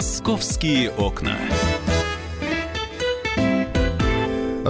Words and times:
Московские 0.00 0.90
окна. 0.92 1.36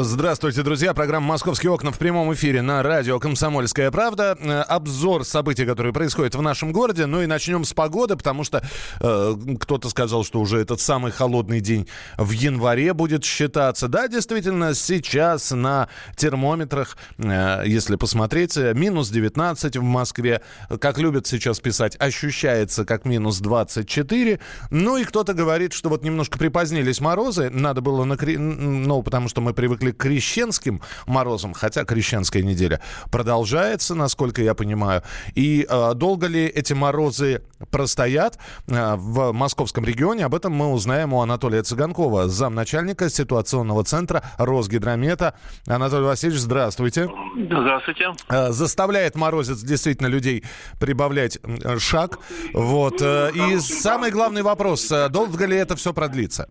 Здравствуйте, 0.03 0.63
друзья. 0.63 0.95
Программа 0.95 1.27
«Московские 1.27 1.71
окна» 1.71 1.93
в 1.93 1.99
прямом 1.99 2.33
эфире 2.33 2.63
на 2.63 2.83
радио 2.83 3.19
«Комсомольская 3.19 3.91
правда». 3.91 4.35
Э, 4.41 4.61
обзор 4.63 5.27
событий, 5.27 5.67
которые 5.67 5.93
происходят 5.93 6.35
в 6.35 6.41
нашем 6.41 6.73
городе. 6.73 7.05
Ну 7.05 7.21
и 7.21 7.27
начнем 7.27 7.65
с 7.65 7.75
погоды, 7.75 8.17
потому 8.17 8.43
что 8.43 8.67
э, 9.01 9.35
кто-то 9.61 9.91
сказал, 9.91 10.25
что 10.25 10.41
уже 10.41 10.59
этот 10.59 10.81
самый 10.81 11.13
холодный 11.13 11.61
день 11.61 11.87
в 12.17 12.31
январе 12.31 12.95
будет 12.95 13.25
считаться. 13.25 13.89
Да, 13.89 14.09
действительно, 14.09 14.75
сейчас 14.75 15.51
на 15.51 15.89
термометрах, 16.17 16.97
э, 17.19 17.65
если 17.67 17.97
посмотреть, 17.97 18.57
минус 18.57 19.11
19 19.11 19.77
в 19.77 19.83
Москве. 19.83 20.41
Как 20.81 20.97
любят 20.97 21.27
сейчас 21.27 21.61
писать, 21.61 21.97
ощущается 22.01 22.87
как 22.87 23.05
минус 23.05 23.41
24. 23.41 24.41
Ну 24.71 24.97
и 24.97 25.05
кто-то 25.05 25.35
говорит, 25.35 25.75
что 25.75 25.91
вот 25.91 26.05
немножко 26.05 26.39
припозднились 26.39 27.01
морозы. 27.01 27.51
Надо 27.51 27.83
было, 27.83 28.05
накре... 28.05 28.39
ну, 28.39 29.03
потому 29.03 29.29
что 29.29 29.43
мы 29.43 29.53
привыкли 29.53 29.90
к 29.93 29.99
крещенским 29.99 30.81
морозам, 31.07 31.55
хотя 31.55 31.85
крещенская 31.85 32.43
неделя 32.43 32.81
продолжается, 33.11 33.95
насколько 33.95 34.43
я 34.43 34.55
понимаю. 34.55 35.03
И 35.35 35.67
э, 35.69 35.95
долго 35.95 36.27
ли 36.27 36.47
эти 36.47 36.73
морозы 36.73 37.43
простоят 37.71 38.39
э, 38.69 38.95
в 38.97 39.33
московском 39.33 39.85
регионе, 39.85 40.25
об 40.25 40.35
этом 40.35 40.53
мы 40.53 40.73
узнаем 40.73 41.13
у 41.13 41.21
Анатолия 41.21 41.63
Цыганкова, 41.63 42.29
замначальника 42.29 43.11
ситуационного 43.11 43.85
центра 43.85 44.23
Росгидромета. 44.39 45.35
Анатолий 45.67 46.07
Васильевич, 46.07 46.41
здравствуйте. 46.41 47.09
Здравствуйте. 47.37 48.13
Э, 48.29 48.51
заставляет 48.51 49.15
морозец 49.17 49.61
действительно 49.61 50.09
людей 50.09 50.45
прибавлять 50.79 51.39
шаг. 51.79 52.19
Вот. 52.55 53.01
Э, 53.01 53.31
и 53.35 53.59
самый 53.59 54.11
главный 54.11 54.43
вопрос, 54.43 54.91
э, 54.91 55.09
долго 55.09 55.47
ли 55.47 55.57
это 55.57 55.77
все 55.77 55.93
продлится? 55.93 56.49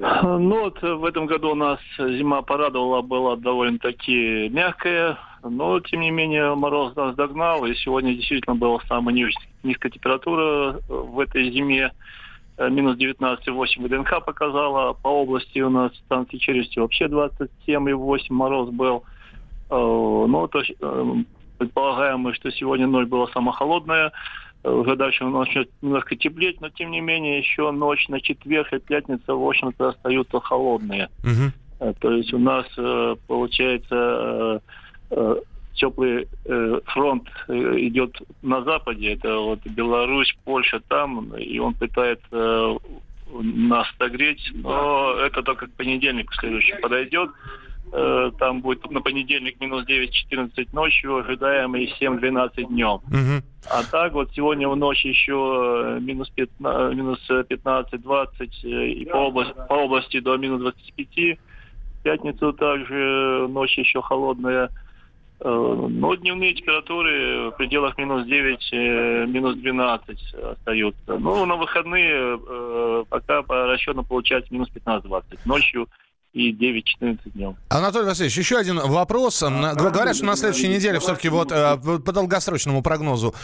Ну 0.00 0.60
вот 0.60 0.80
в 0.80 1.04
этом 1.04 1.26
году 1.26 1.50
у 1.50 1.54
нас 1.54 1.78
зима 1.98 2.40
порадовала, 2.40 3.02
была 3.02 3.36
довольно-таки 3.36 4.48
мягкая, 4.48 5.18
но 5.42 5.78
тем 5.80 6.00
не 6.00 6.10
менее 6.10 6.54
мороз 6.54 6.96
нас 6.96 7.14
догнал, 7.16 7.66
и 7.66 7.74
сегодня 7.74 8.14
действительно 8.14 8.56
была 8.56 8.78
самая 8.88 9.14
низ, 9.14 9.34
низкая 9.62 9.92
температура 9.92 10.80
в 10.88 11.20
этой 11.20 11.50
зиме. 11.50 11.92
Э, 12.56 12.70
минус 12.70 12.96
19,8 12.96 13.84
ВДНХ 13.84 14.24
показала. 14.24 14.94
По 14.94 15.08
области 15.08 15.58
у 15.60 15.68
нас 15.68 15.94
станции 16.06 16.38
челюсти 16.38 16.78
вообще 16.78 17.06
27,8 17.06 18.20
мороз 18.30 18.70
был. 18.70 19.04
Э, 19.70 19.74
ну, 19.74 20.48
то, 20.48 20.60
э, 20.60 21.14
предполагаем 21.58 22.32
что 22.34 22.50
сегодня 22.50 22.86
ночь 22.86 23.08
была 23.08 23.28
самая 23.28 23.52
холодная. 23.52 24.12
Уже 24.62 24.96
дальше 24.96 25.24
начнет 25.24 25.70
немножко 25.80 26.16
теплеть, 26.16 26.60
но 26.60 26.68
тем 26.68 26.90
не 26.90 27.00
менее 27.00 27.38
еще 27.38 27.70
ночь 27.70 28.08
на 28.08 28.20
четверг 28.20 28.72
и 28.72 28.78
пятница, 28.78 29.34
в 29.34 29.46
общем-то, 29.46 29.88
остаются 29.88 30.38
холодные. 30.40 31.08
Угу. 31.24 31.94
То 32.00 32.12
есть 32.12 32.32
у 32.34 32.38
нас 32.38 32.66
э, 32.76 33.16
получается 33.26 34.60
э, 35.10 35.36
теплый 35.74 36.28
фронт 36.84 37.26
идет 37.48 38.20
на 38.42 38.62
западе, 38.62 39.14
это 39.14 39.38
вот 39.38 39.60
Беларусь, 39.64 40.36
Польша 40.44 40.80
там, 40.88 41.34
и 41.36 41.58
он 41.58 41.72
пытается 41.72 42.76
нас 43.32 43.86
согреть, 43.98 44.50
но 44.52 45.14
это 45.14 45.42
только 45.42 45.68
к 45.68 45.72
понедельнику 45.72 46.34
следующий 46.34 46.74
подойдет. 46.82 47.30
Там 48.38 48.60
будет 48.60 48.88
на 48.90 49.00
понедельник 49.00 49.58
минус 49.60 49.84
9-14 49.86 50.68
ночью, 50.74 51.16
ожидаем 51.16 51.74
и 51.76 51.86
7-12 51.98 52.66
днем. 52.66 53.00
Угу. 53.06 53.42
А 53.68 53.82
так 53.84 54.12
вот 54.14 54.30
сегодня 54.34 54.68
в 54.68 54.76
ночь 54.76 55.04
еще 55.04 55.96
э, 55.96 56.00
минус 56.00 56.30
15, 56.30 56.96
минус 56.96 57.18
15-20 57.28 58.28
э, 58.64 58.86
и 58.88 59.04
по 59.04 59.16
области, 59.16 59.54
по 59.68 59.74
области 59.74 60.20
до 60.20 60.36
минус 60.36 60.60
25. 60.62 61.08
В 61.08 62.02
пятницу 62.02 62.52
также 62.54 63.46
ночь 63.48 63.76
еще 63.76 64.00
холодная. 64.00 64.70
Но 65.42 66.14
дневные 66.16 66.52
температуры 66.52 67.48
в 67.50 67.56
пределах 67.56 67.96
минус 67.96 68.26
9, 68.26 69.28
минус 69.32 69.56
12 69.56 70.34
остаются. 70.34 71.18
Ну, 71.18 71.46
на 71.46 71.56
выходные 71.56 72.38
пока 73.08 73.42
по 73.42 73.66
расчетам 73.66 74.04
получается 74.04 74.52
минус 74.52 74.68
15-20. 74.74 75.22
Ночью 75.46 75.88
и 76.32 76.52
9-14 76.52 77.18
днем. 77.34 77.56
Анатолий 77.68 78.06
Васильевич, 78.06 78.38
еще 78.38 78.58
один 78.58 78.78
вопрос. 78.78 79.42
А, 79.42 79.74
Говорят, 79.74 80.16
что 80.16 80.26
на 80.26 80.36
следующей 80.36 80.68
неделе 80.68 81.00
все-таки 81.00 81.28
вот 81.28 81.50
э, 81.50 81.76
по 81.76 82.12
долгосрочному 82.12 82.82
прогнозу 82.82 83.34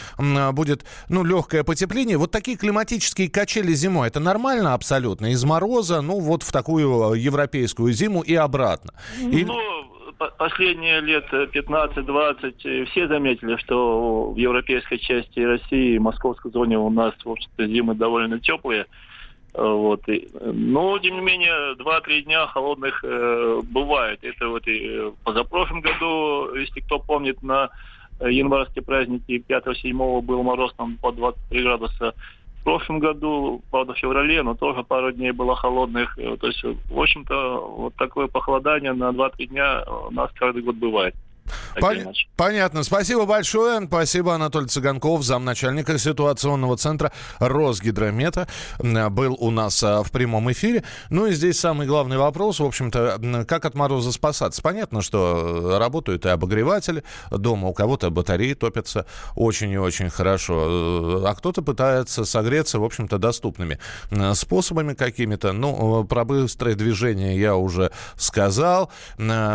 будет 0.53 0.85
ну, 1.09 1.23
легкое 1.23 1.63
потепление. 1.63 2.17
Вот 2.17 2.31
такие 2.31 2.57
климатические 2.57 3.29
качели 3.29 3.73
зимой, 3.73 4.07
это 4.07 4.19
нормально 4.19 4.73
абсолютно? 4.73 5.31
Из 5.31 5.43
мороза, 5.43 6.01
ну 6.01 6.19
вот 6.19 6.43
в 6.43 6.51
такую 6.51 7.13
европейскую 7.15 7.91
зиму 7.91 8.21
и 8.21 8.35
обратно. 8.35 8.93
И... 9.19 9.43
Ну, 9.43 9.57
последние 10.37 11.01
лет 11.01 11.25
15-20 11.31 12.55
э, 12.63 12.85
все 12.85 13.07
заметили, 13.07 13.57
что 13.57 14.31
в 14.31 14.37
европейской 14.37 14.97
части 14.97 15.39
России, 15.39 15.97
в 15.97 16.01
московской 16.01 16.51
зоне 16.51 16.77
у 16.77 16.89
нас, 16.89 17.13
в 17.23 17.29
общем-то, 17.29 17.67
зимы 17.67 17.95
довольно 17.95 18.39
теплые. 18.39 18.85
Вот. 19.53 20.07
И, 20.07 20.27
но, 20.39 20.99
тем 20.99 21.15
не 21.15 21.21
менее, 21.21 21.75
два-три 21.75 22.23
дня 22.23 22.45
холодных 22.47 23.03
э, 23.03 23.61
бывает. 23.63 24.19
Это 24.21 24.49
вот 24.49 24.67
и 24.67 24.79
э, 24.83 25.11
позапрошлом 25.23 25.81
году, 25.81 26.53
если 26.55 26.81
кто 26.81 26.99
помнит, 26.99 27.41
на 27.41 27.69
э, 28.19 28.31
январские 28.31 28.83
праздники 28.83 29.43
5-7 29.47 30.21
был 30.21 30.43
мороз 30.43 30.73
там 30.77 30.97
по 30.97 31.11
23 31.11 31.63
градуса. 31.63 32.13
В 32.59 32.63
прошлом 32.63 32.99
году, 32.99 33.61
правда, 33.71 33.93
в 33.93 33.97
феврале, 33.97 34.43
но 34.43 34.53
тоже 34.53 34.83
пару 34.83 35.11
дней 35.11 35.31
было 35.31 35.55
холодных. 35.55 36.15
То 36.15 36.47
есть, 36.47 36.61
в 36.63 36.99
общем-то, 36.99 37.59
вот 37.61 37.95
такое 37.95 38.27
похолодание 38.27 38.91
на 38.91 39.09
2-3 39.11 39.45
дня 39.47 39.83
у 40.09 40.11
нас 40.11 40.29
каждый 40.35 40.63
год 40.63 40.75
бывает. 40.75 41.15
Пон- 41.75 42.13
понятно. 42.35 42.83
Спасибо 42.83 43.25
большое. 43.25 43.85
Спасибо, 43.87 44.35
Анатолий 44.35 44.67
Цыганков, 44.67 45.23
замначальника 45.23 45.97
ситуационного 45.97 46.77
центра 46.77 47.11
Росгидромета. 47.39 48.47
Был 48.79 49.35
у 49.39 49.51
нас 49.51 49.83
а, 49.83 50.03
в 50.03 50.11
прямом 50.11 50.51
эфире. 50.51 50.83
Ну 51.09 51.27
и 51.27 51.33
здесь 51.33 51.59
самый 51.59 51.87
главный 51.87 52.17
вопрос, 52.17 52.59
в 52.59 52.65
общем-то, 52.65 53.45
как 53.47 53.65
от 53.65 53.75
мороза 53.75 54.11
спасаться? 54.11 54.61
Понятно, 54.61 55.01
что 55.01 55.73
э, 55.73 55.77
работают 55.77 56.25
и 56.25 56.29
обогреватели 56.29 57.03
дома, 57.31 57.69
у 57.69 57.73
кого-то 57.73 58.09
батареи 58.09 58.53
топятся 58.53 59.05
очень 59.35 59.71
и 59.71 59.77
очень 59.77 60.09
хорошо, 60.09 61.23
э, 61.23 61.27
а 61.27 61.35
кто-то 61.35 61.61
пытается 61.61 62.25
согреться, 62.25 62.79
в 62.79 62.83
общем-то, 62.83 63.17
доступными 63.17 63.79
э, 64.11 64.33
способами 64.33 64.93
какими-то. 64.93 65.53
Ну, 65.53 66.03
про 66.03 66.25
быстрое 66.25 66.75
движение 66.75 67.39
я 67.39 67.55
уже 67.55 67.91
сказал. 68.15 68.91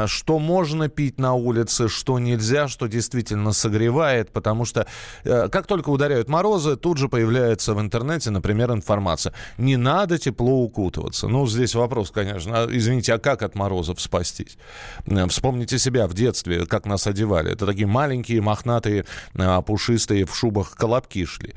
Что 0.07 0.39
можно 0.39 0.89
пить 0.89 1.19
на 1.19 1.35
улице, 1.35 1.82
информации, 1.83 1.89
что 1.89 2.19
нельзя, 2.19 2.69
что 2.69 2.87
действительно 2.87 3.53
согревает, 3.53 4.31
потому 4.33 4.65
что 4.65 4.87
э, 5.25 5.49
как 5.49 5.67
только 5.67 5.91
ударяют 5.91 6.29
морозы, 6.29 6.77
тут 6.77 6.99
же 6.99 7.09
появляется 7.09 7.75
в 7.75 7.81
интернете, 7.81 8.31
например, 8.31 8.73
информация. 8.73 9.33
Не 9.59 9.77
надо 9.77 10.19
тепло 10.19 10.63
укутываться. 10.63 11.29
Ну, 11.29 11.47
здесь 11.47 11.75
вопрос, 11.75 12.11
конечно. 12.11 12.53
А, 12.55 12.69
извините, 12.71 13.15
а 13.15 13.19
как 13.19 13.43
от 13.43 13.55
морозов 13.55 14.01
спастись? 14.01 14.59
Э, 15.07 15.27
вспомните 15.29 15.79
себя 15.79 16.07
в 16.07 16.15
детстве, 16.15 16.67
как 16.67 16.87
нас 16.87 17.07
одевали. 17.07 17.53
Это 17.53 17.67
такие 17.67 17.87
маленькие, 17.87 18.41
мохнатые, 18.41 19.05
э, 19.35 19.63
пушистые 19.63 20.25
в 20.25 20.35
шубах 20.35 20.75
колобки 20.77 21.25
шли. 21.25 21.55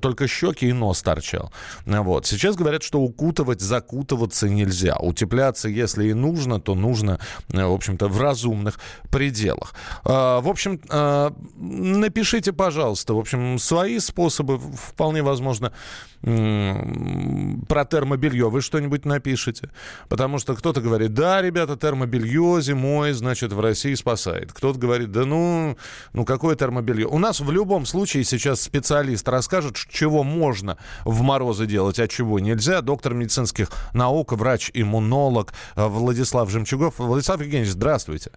Только 0.00 0.28
щеки 0.28 0.68
и 0.68 0.72
нос 0.72 1.02
торчал. 1.02 1.52
Вот. 1.86 2.26
Сейчас 2.26 2.56
говорят, 2.56 2.82
что 2.82 3.00
укутывать, 3.00 3.60
закутываться 3.60 4.48
нельзя. 4.48 4.96
Утепляться, 4.96 5.68
если 5.68 6.08
и 6.08 6.14
нужно, 6.14 6.60
то 6.60 6.74
нужно, 6.74 7.18
в 7.48 7.72
общем-то, 7.72 8.08
в 8.08 8.20
разумных 8.20 8.78
пределах 9.10 9.35
пределах. 9.36 9.74
А, 10.04 10.40
в 10.40 10.48
общем, 10.48 10.80
а, 10.88 11.32
напишите, 11.56 12.52
пожалуйста, 12.52 13.14
в 13.14 13.18
общем, 13.18 13.58
свои 13.58 13.98
способы, 13.98 14.58
вполне 14.58 15.22
возможно, 15.22 15.72
про 16.22 17.84
термобелье 17.84 18.50
вы 18.50 18.60
что-нибудь 18.60 19.04
напишите. 19.04 19.70
Потому 20.08 20.38
что 20.38 20.54
кто-то 20.54 20.80
говорит, 20.80 21.14
да, 21.14 21.40
ребята, 21.42 21.76
термобелье 21.76 22.60
зимой, 22.62 23.12
значит, 23.12 23.52
в 23.52 23.60
России 23.60 23.94
спасает. 23.94 24.52
Кто-то 24.52 24.78
говорит, 24.78 25.12
да 25.12 25.24
ну, 25.24 25.76
ну 26.14 26.24
какое 26.24 26.56
термобелье. 26.56 27.06
У 27.06 27.18
нас 27.18 27.40
в 27.40 27.50
любом 27.50 27.86
случае 27.86 28.24
сейчас 28.24 28.60
специалист 28.60 29.28
расскажет, 29.28 29.76
чего 29.76 30.24
можно 30.24 30.78
в 31.04 31.22
морозы 31.22 31.66
делать, 31.66 32.00
а 32.00 32.08
чего 32.08 32.40
нельзя. 32.40 32.80
Доктор 32.80 33.14
медицинских 33.14 33.68
наук, 33.92 34.32
врач-иммунолог 34.32 35.52
Владислав 35.76 36.50
Жемчугов. 36.50 36.98
Владислав 36.98 37.40
Евгеньевич, 37.40 37.72
здравствуйте. 37.72 38.32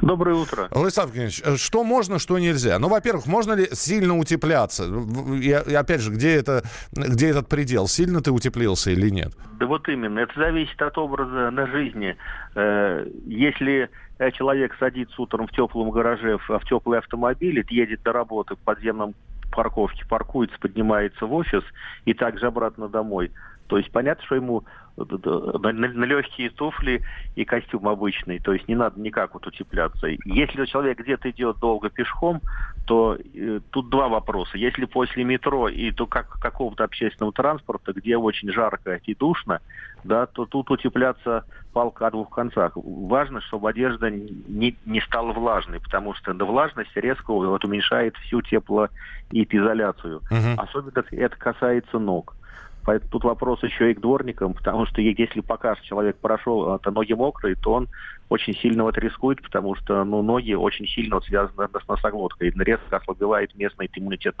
Доброе 0.00 0.34
утро. 0.34 0.68
Владислав 0.70 1.08
Евгеньевич, 1.08 1.42
э, 1.44 1.56
что 1.56 1.84
можно, 1.84 2.18
что 2.18 2.38
нельзя? 2.38 2.78
Ну, 2.78 2.88
во-первых, 2.88 3.26
можно 3.26 3.52
ли 3.52 3.68
сильно 3.72 4.16
утепляться? 4.16 4.84
И, 4.84 5.48
и 5.48 5.74
опять 5.74 6.00
же, 6.00 6.10
где, 6.10 6.34
это, 6.36 6.62
где 6.92 7.30
этот 7.30 7.48
предел? 7.48 7.86
Сильно 7.86 8.20
ты 8.20 8.32
утеплился 8.32 8.90
или 8.90 9.10
нет? 9.10 9.32
Да 9.58 9.66
вот 9.66 9.88
именно. 9.88 10.18
Это 10.20 10.32
зависит 10.36 10.80
от 10.80 10.96
образа 10.98 11.50
на 11.50 11.66
жизни. 11.66 12.16
Э, 12.54 13.06
если 13.26 13.90
человек 14.34 14.74
садится 14.78 15.20
утром 15.20 15.46
в 15.46 15.50
теплом 15.52 15.90
гараже, 15.90 16.38
в 16.38 16.60
теплый 16.68 16.98
автомобиль, 16.98 17.64
едет 17.70 18.02
до 18.02 18.12
работы 18.12 18.54
в 18.54 18.58
подземном 18.58 19.14
парковке 19.52 20.04
паркуется, 20.08 20.56
поднимается 20.60 21.26
в 21.26 21.34
офис 21.34 21.62
и 22.04 22.14
также 22.14 22.46
обратно 22.46 22.88
домой. 22.88 23.30
То 23.68 23.78
есть 23.78 23.90
понятно, 23.90 24.24
что 24.24 24.34
ему 24.34 24.64
на, 24.96 25.72
на 25.72 26.04
легкие 26.04 26.50
туфли 26.50 27.02
и 27.34 27.44
костюм 27.44 27.88
обычный. 27.88 28.38
То 28.38 28.52
есть 28.52 28.68
не 28.68 28.74
надо 28.74 29.00
никак 29.00 29.34
вот 29.34 29.46
утепляться. 29.46 30.08
Если 30.24 30.64
человек 30.66 30.98
где-то 30.98 31.30
идет 31.30 31.58
долго 31.58 31.88
пешком, 31.90 32.40
то 32.86 33.16
э, 33.16 33.60
тут 33.70 33.90
два 33.90 34.08
вопроса. 34.08 34.58
Если 34.58 34.84
после 34.84 35.24
метро 35.24 35.68
и 35.68 35.90
то 35.92 36.06
как 36.06 36.28
какого-то 36.40 36.84
общественного 36.84 37.32
транспорта, 37.32 37.92
где 37.92 38.16
очень 38.16 38.50
жарко 38.52 39.00
и 39.04 39.14
душно, 39.14 39.60
да, 40.04 40.26
то 40.26 40.46
тут 40.46 40.70
утепляться 40.70 41.44
палка 41.72 42.08
о 42.08 42.10
двух 42.10 42.30
концах. 42.30 42.72
Важно, 42.74 43.40
чтобы 43.40 43.70
одежда 43.70 44.10
не, 44.10 44.76
не 44.84 45.00
стала 45.00 45.32
влажной, 45.32 45.80
потому 45.80 46.14
что 46.14 46.34
влажность 46.34 46.94
резко 46.96 47.32
вот, 47.32 47.64
уменьшает 47.64 48.16
всю 48.16 48.42
тепло 48.42 48.88
и 49.30 49.44
изоляцию. 49.44 50.18
Угу. 50.30 50.60
Особенно 50.60 51.04
это 51.10 51.36
касается 51.36 51.98
ног. 51.98 52.34
Поэтому 52.84 53.10
тут 53.10 53.24
вопрос 53.24 53.62
еще 53.62 53.90
и 53.90 53.94
к 53.94 54.00
дворникам, 54.00 54.54
потому 54.54 54.86
что 54.86 55.00
если 55.00 55.40
пока 55.40 55.76
человек 55.82 56.16
прошел, 56.16 56.74
это 56.74 56.90
ноги 56.90 57.12
мокрые, 57.12 57.54
то 57.54 57.74
он 57.74 57.88
очень 58.28 58.54
сильно 58.56 58.84
вот 58.84 58.98
рискует, 58.98 59.42
потому 59.42 59.74
что 59.76 60.04
ну, 60.04 60.22
ноги 60.22 60.54
очень 60.54 60.86
сильно 60.88 61.16
вот 61.16 61.24
связаны 61.24 61.68
с 61.68 61.88
носоглоткой. 61.88 62.48
И 62.48 62.64
резко 62.64 62.96
ослабевает 62.96 63.54
местный 63.54 63.88
иммунитет 63.94 64.34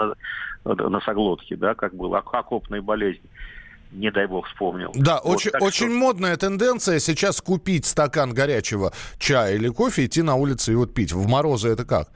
носоглотки, 0.64 1.54
да, 1.54 1.74
как 1.74 1.94
было, 1.94 2.18
окопная 2.18 2.82
болезнь 2.82 3.28
не 3.92 4.10
дай 4.10 4.26
бог 4.26 4.46
вспомнил. 4.48 4.90
Да, 4.94 5.20
вот, 5.22 5.36
очень, 5.36 5.50
очень 5.60 5.88
что... 5.88 5.98
модная 5.98 6.36
тенденция 6.36 6.98
сейчас 6.98 7.40
купить 7.40 7.84
стакан 7.84 8.32
горячего 8.32 8.92
чая 9.18 9.54
или 9.54 9.68
кофе, 9.68 10.06
идти 10.06 10.22
на 10.22 10.34
улицу 10.34 10.72
и 10.72 10.74
вот 10.74 10.94
пить. 10.94 11.12
В 11.12 11.28
морозы 11.28 11.68
это 11.68 11.84
как? 11.84 12.08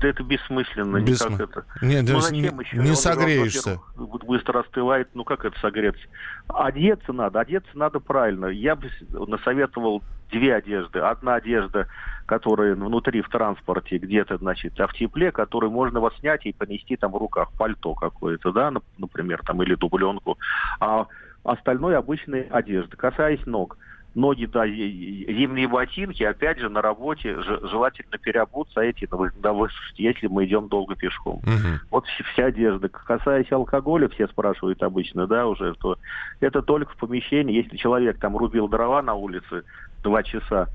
Да 0.00 0.08
это 0.08 0.22
бессмысленно. 0.22 1.00
Бессм... 1.00 1.34
Никак 1.34 1.50
это... 1.50 1.64
Нет, 1.82 2.06
ну, 2.08 2.20
зачем 2.20 2.58
не, 2.58 2.64
еще? 2.64 2.76
не 2.78 2.94
согреешься. 2.94 3.80
Быстро 3.96 4.60
остывает. 4.60 5.08
Ну 5.14 5.24
как 5.24 5.44
это 5.44 5.58
согреться? 5.60 6.02
Одеться 6.48 7.12
надо. 7.12 7.40
Одеться 7.40 7.70
надо 7.74 8.00
правильно. 8.00 8.46
Я 8.46 8.76
бы 8.76 8.90
насоветовал 9.10 10.02
две 10.30 10.54
одежды. 10.54 11.00
Одна 11.00 11.34
одежда, 11.34 11.86
которая 12.24 12.74
внутри 12.74 13.20
в 13.20 13.28
транспорте 13.28 13.98
где-то, 13.98 14.38
значит, 14.38 14.80
а 14.80 14.86
в 14.86 14.94
тепле, 14.94 15.32
которую 15.32 15.70
можно 15.70 16.00
вот 16.00 16.16
снять 16.16 16.46
и 16.46 16.52
понести 16.52 16.96
там 16.96 17.12
в 17.12 17.16
руках. 17.18 17.50
Пальто 17.58 17.94
какое-то, 17.94 18.52
да, 18.52 18.72
например, 18.96 19.42
там, 19.44 19.62
или 19.62 19.74
дубленку. 19.74 20.38
А 20.80 21.08
остальное 21.44 21.98
обычная 21.98 22.46
одежда. 22.50 22.96
Касаясь 22.96 23.44
ног– 23.44 23.76
ноги, 24.14 24.46
да, 24.46 24.66
зимние 24.66 25.68
ботинки, 25.68 26.22
опять 26.22 26.58
же, 26.58 26.68
на 26.68 26.82
работе 26.82 27.40
желательно 27.40 28.18
переобуться 28.18 28.80
эти 28.80 29.08
на 29.42 29.52
высушить, 29.52 29.98
если 29.98 30.26
мы 30.26 30.44
идем 30.44 30.68
долго 30.68 30.96
пешком. 30.96 31.36
Угу. 31.38 31.80
Вот 31.90 32.04
вся 32.32 32.46
одежда. 32.46 32.88
Касаясь 32.88 33.50
алкоголя, 33.52 34.08
все 34.08 34.26
спрашивают 34.28 34.82
обычно, 34.82 35.26
да, 35.26 35.46
уже, 35.46 35.74
то 35.74 35.96
это 36.40 36.62
только 36.62 36.92
в 36.92 36.96
помещении. 36.96 37.56
Если 37.62 37.76
человек 37.76 38.18
там 38.18 38.36
рубил 38.36 38.68
дрова 38.68 39.02
на 39.02 39.14
улице 39.14 39.62
два 40.02 40.22
часа, 40.22 40.68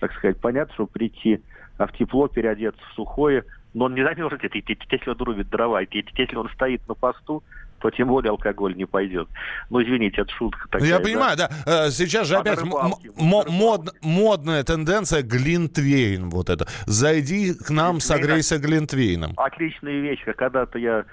так 0.00 0.12
сказать, 0.14 0.38
понятно, 0.40 0.74
что 0.74 0.86
прийти 0.86 1.40
а 1.78 1.86
в 1.86 1.92
тепло, 1.92 2.28
переодеться 2.28 2.80
в 2.90 2.94
сухое, 2.94 3.44
но 3.74 3.86
он 3.86 3.94
не 3.94 4.02
замерзнет, 4.02 4.54
если 4.54 5.10
он 5.10 5.16
рубит 5.16 5.48
дрова, 5.48 5.80
если 5.80 6.36
он 6.36 6.48
стоит 6.50 6.86
на 6.88 6.94
посту, 6.94 7.42
то 7.82 7.90
тем 7.90 8.08
более 8.08 8.30
алкоголь 8.30 8.76
не 8.76 8.86
пойдет. 8.86 9.28
Ну, 9.68 9.82
извините, 9.82 10.22
это 10.22 10.32
шутка 10.32 10.68
такая. 10.68 10.88
Я 10.88 11.00
понимаю, 11.00 11.36
да. 11.36 11.50
да. 11.66 11.86
Э, 11.86 11.90
сейчас 11.90 12.28
же 12.28 12.36
опять 12.36 12.60
рыбалки, 12.60 13.10
мод, 13.16 13.94
модная 14.00 14.62
тенденция 14.62 15.22
Глинтвейн 15.22 16.30
вот 16.30 16.48
это. 16.48 16.68
Зайди 16.86 17.54
к 17.54 17.70
нам, 17.70 18.00
согрейся 18.00 18.58
Глинтвейном. 18.58 19.32
Отличная 19.36 20.00
вещь. 20.00 20.20
Когда-то 20.36 20.78
я 20.78 21.04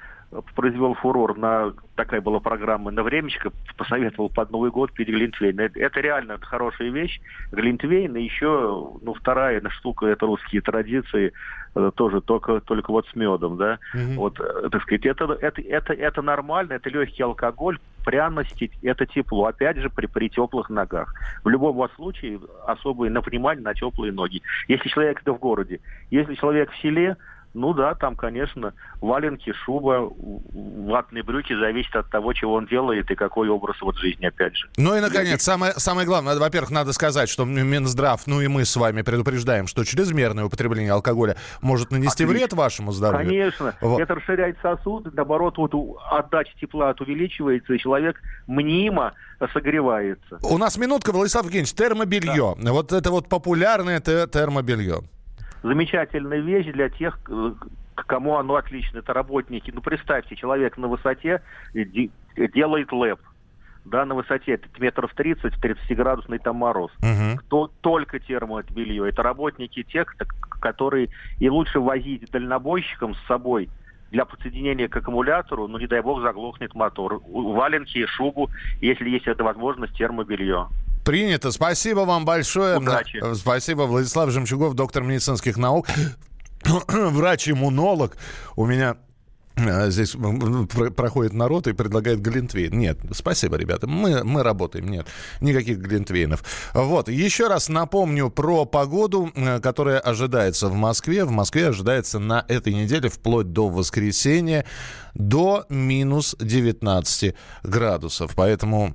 произвел 0.55 0.93
фурор 0.93 1.37
на 1.37 1.73
такая 1.95 2.21
была 2.21 2.39
программа 2.39 2.91
на 2.91 3.03
времечко, 3.03 3.51
посоветовал 3.77 4.29
под 4.29 4.51
Новый 4.51 4.71
год 4.71 4.93
пить 4.93 5.09
Глинтвейн. 5.09 5.59
Это, 5.59 5.79
это 5.79 5.99
реально 5.99 6.37
хорошая 6.39 6.89
вещь. 6.89 7.19
Глинтвейн 7.51 8.15
и 8.15 8.23
еще, 8.23 8.93
ну, 9.01 9.13
вторая 9.13 9.61
штука, 9.69 10.05
это 10.05 10.25
русские 10.25 10.61
традиции, 10.61 11.33
э, 11.75 11.91
тоже 11.95 12.21
только, 12.21 12.61
только 12.61 12.91
вот 12.91 13.07
с 13.07 13.15
медом, 13.15 13.57
да. 13.57 13.79
Mm-hmm. 13.95 14.15
Вот, 14.15 14.39
э, 14.39 14.69
так 14.71 14.81
сказать, 14.83 15.05
это, 15.05 15.25
это, 15.41 15.61
это, 15.61 15.93
это 15.93 16.21
нормально, 16.21 16.73
это 16.73 16.89
легкий 16.89 17.23
алкоголь, 17.23 17.79
пряности, 18.05 18.71
это 18.81 19.05
тепло. 19.05 19.45
Опять 19.45 19.77
же, 19.77 19.89
при, 19.89 20.05
при 20.05 20.29
теплых 20.29 20.69
ногах. 20.69 21.13
В 21.43 21.49
любом 21.49 21.75
вот 21.75 21.91
случае, 21.93 22.39
особое 22.65 23.09
на 23.09 23.21
внимание 23.21 23.63
на 23.63 23.73
теплые 23.73 24.13
ноги. 24.13 24.41
Если 24.67 24.89
человек 24.89 25.21
это 25.21 25.33
в 25.33 25.39
городе, 25.39 25.79
если 26.11 26.35
человек 26.35 26.71
в 26.71 26.77
селе, 26.81 27.17
ну 27.54 27.74
да, 27.74 27.96
там, 27.96 28.16
конечно, 28.16 28.74
валенки, 29.01 29.54
шуба, 29.66 30.12
ватные 30.51 31.24
брюки 31.24 31.54
зависит 31.57 31.96
от 31.96 32.10
того, 32.10 32.34
чего 32.34 32.54
он 32.54 32.68
делает 32.68 33.10
и 33.10 33.16
какой 33.16 33.50
образ 33.50 33.81
вот 33.81 33.98
жизни, 33.98 34.25
опять 34.25 34.56
же. 34.56 34.69
Ну 34.78 34.96
и, 34.96 35.00
наконец, 35.00 35.42
самое, 35.42 35.74
самое 35.74 36.06
главное, 36.06 36.38
во-первых, 36.38 36.72
надо 36.72 36.94
сказать, 36.94 37.30
что 37.30 37.46
Минздрав, 37.46 38.28
ну 38.28 38.42
и 38.42 38.48
мы 38.48 38.66
с 38.66 38.75
вами 38.75 39.01
предупреждаем, 39.01 39.68
что 39.68 39.84
чрезмерное 39.84 40.46
употребление 40.46 40.92
алкоголя 40.92 41.36
может 41.62 41.92
нанести 41.92 42.24
Отлично. 42.24 42.40
вред 42.40 42.54
вашему 42.54 42.92
здоровью. 42.92 43.28
Конечно. 43.28 43.75
Вот. 43.81 44.00
Это 44.00 44.16
расширяет 44.16 44.57
сосуд, 44.62 45.13
наоборот, 45.13 45.57
вот 45.57 45.74
отдача 46.12 46.51
тепла 46.60 46.94
увеличивается, 47.00 47.74
и 47.74 47.80
человек 47.80 48.22
мнимо 48.48 49.13
согревается. 49.54 50.38
У 50.44 50.57
нас 50.57 50.78
минутка, 50.78 51.12
Владислав 51.12 51.46
Евгеньевич, 51.46 51.74
термобелье. 51.74 52.56
Да. 52.57 52.74
Вот 52.74 52.92
это 52.92 53.10
вот 53.12 53.30
популярное 53.30 54.00
термобелье 54.00 55.01
замечательная 55.63 56.39
вещь 56.39 56.71
для 56.71 56.89
тех, 56.89 57.19
кому 57.95 58.38
оно 58.38 58.56
отлично. 58.56 59.00
Это 59.00 59.13
работники. 59.13 59.71
Ну, 59.71 59.81
представьте, 59.81 60.35
человек 60.35 60.77
на 60.77 60.88
высоте 60.88 61.41
делает 61.73 62.91
лэп. 62.91 63.19
Да, 63.85 64.06
на 64.06 64.13
высоте 64.13 64.59
метров 64.77 65.13
30, 65.15 65.53
30-градусный 65.56 66.38
там 66.38 66.57
мороз. 66.57 66.91
Угу. 67.00 67.41
То, 67.50 67.71
только 67.81 68.19
термобелье. 68.19 69.07
Это 69.07 69.23
работники 69.23 69.83
тех, 69.83 70.15
которые 70.59 71.09
и 71.39 71.50
лучше 71.50 71.79
возить 71.79 72.29
дальнобойщикам 72.29 73.15
с 73.15 73.27
собой 73.27 73.69
для 74.12 74.25
подсоединения 74.25 74.88
к 74.88 74.97
аккумулятору, 74.97 75.67
ну, 75.67 75.77
не 75.77 75.88
дай 75.88 76.01
бог, 76.01 76.21
заглохнет 76.21 76.73
мотор. 76.73 77.21
Валенки, 77.27 78.05
шубу, 78.07 78.50
если 78.81 79.09
есть 79.09 79.27
эта 79.27 79.44
возможность, 79.44 79.95
термобелье. 79.95 80.67
Принято. 81.09 81.51
Спасибо 81.51 82.01
вам 82.01 82.23
большое. 82.23 82.77
Удачи. 82.77 83.19
Спасибо. 83.33 83.81
Владислав 83.88 84.29
Жемчугов, 84.29 84.75
доктор 84.75 85.01
медицинских 85.01 85.57
наук, 85.57 85.88
врач-иммунолог. 86.88 88.15
У 88.56 88.67
меня 88.67 88.95
э, 89.56 89.89
Здесь 89.89 90.15
проходит 90.95 91.34
народ 91.34 91.65
и 91.65 91.74
предлагает 91.74 92.22
глинтвейн. 92.22 92.77
Нет, 92.77 93.00
спасибо, 93.12 93.57
ребята. 93.57 93.88
Мы, 93.88 94.24
мы 94.24 94.43
работаем. 94.43 94.88
Нет, 94.88 95.07
никаких 95.41 95.79
глинтвейнов. 95.79 96.43
Вот. 96.75 97.10
Еще 97.10 97.48
раз 97.48 97.69
напомню 97.69 98.29
про 98.29 98.65
погоду, 98.65 99.31
э, 99.34 99.60
которая 99.62 100.00
ожидается 100.00 100.67
в 100.67 100.75
Москве. 100.75 101.25
В 101.25 101.31
Москве 101.31 101.69
ожидается 101.69 102.19
на 102.19 102.45
этой 102.48 102.72
неделе 102.75 103.10
вплоть 103.10 103.51
до 103.51 103.67
воскресенья 103.67 104.63
до 105.15 105.65
минус 105.69 106.36
19 106.39 107.34
градусов. 107.63 108.34
Поэтому 108.36 108.93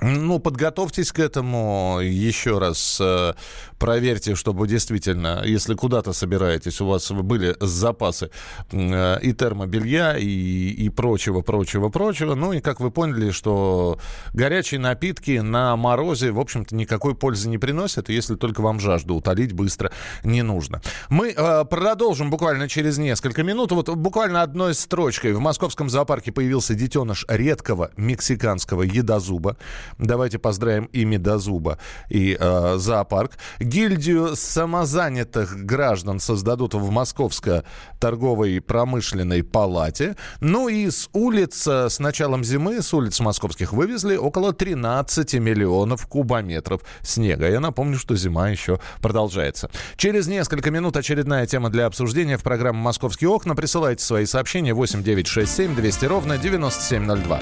ну, 0.00 0.38
подготовьтесь 0.40 1.12
к 1.12 1.20
этому 1.20 2.00
еще 2.02 2.58
раз. 2.58 2.98
Э, 3.00 3.34
проверьте, 3.78 4.34
чтобы 4.34 4.66
действительно, 4.66 5.42
если 5.44 5.74
куда-то 5.74 6.12
собираетесь, 6.12 6.80
у 6.80 6.86
вас 6.86 7.10
были 7.12 7.56
запасы 7.60 8.30
э, 8.72 9.20
и 9.22 9.32
термобелья, 9.32 10.14
и, 10.14 10.70
и 10.70 10.88
прочего, 10.88 11.42
прочего, 11.42 11.90
прочего. 11.90 12.34
Ну, 12.34 12.52
и 12.52 12.60
как 12.60 12.80
вы 12.80 12.90
поняли, 12.90 13.30
что 13.30 13.98
горячие 14.32 14.80
напитки 14.80 15.38
на 15.38 15.76
морозе, 15.76 16.32
в 16.32 16.40
общем-то, 16.40 16.74
никакой 16.74 17.14
пользы 17.14 17.48
не 17.48 17.58
приносят, 17.58 18.08
если 18.08 18.34
только 18.34 18.60
вам 18.62 18.80
жажду 18.80 19.14
утолить 19.14 19.52
быстро 19.52 19.92
не 20.24 20.42
нужно. 20.42 20.82
Мы 21.08 21.30
э, 21.30 21.64
продолжим 21.64 22.30
буквально 22.30 22.68
через 22.68 22.98
несколько 22.98 23.42
минут. 23.42 23.70
Вот 23.70 23.88
буквально 23.88 24.42
одной 24.42 24.74
строчкой. 24.74 25.34
В 25.34 25.40
московском 25.40 25.88
зоопарке 25.88 26.32
появился 26.32 26.74
детеныш 26.74 27.24
редкого 27.28 27.90
мексиканского 27.96 28.82
едозуба. 28.82 29.56
Давайте 29.98 30.38
поздравим 30.38 30.86
и 30.86 31.04
Медозуба, 31.04 31.78
и 32.08 32.36
э, 32.38 32.74
зоопарк. 32.78 33.32
Гильдию 33.58 34.36
самозанятых 34.36 35.64
граждан 35.64 36.20
создадут 36.20 36.74
в 36.74 36.90
Московской 36.90 37.62
торговой 38.00 38.60
промышленной 38.60 39.42
палате. 39.42 40.16
Ну 40.40 40.68
и 40.68 40.90
с 40.90 41.08
улиц 41.12 41.66
с 41.66 41.98
началом 41.98 42.44
зимы, 42.44 42.82
с 42.82 42.92
улиц 42.94 43.20
московских 43.20 43.72
вывезли 43.72 44.16
около 44.16 44.52
13 44.52 45.34
миллионов 45.34 46.06
кубометров 46.06 46.82
снега. 47.02 47.48
Я 47.48 47.60
напомню, 47.60 47.98
что 47.98 48.16
зима 48.16 48.48
еще 48.48 48.78
продолжается. 49.00 49.70
Через 49.96 50.26
несколько 50.26 50.70
минут 50.70 50.96
очередная 50.96 51.46
тема 51.46 51.70
для 51.70 51.86
обсуждения 51.86 52.36
в 52.36 52.42
программе 52.42 52.78
«Московские 52.78 53.30
окна». 53.30 53.54
Присылайте 53.54 54.04
свои 54.04 54.26
сообщения 54.26 54.74
8967 54.74 55.74
200 55.74 56.04
ровно 56.06 56.38
9702. 56.38 57.40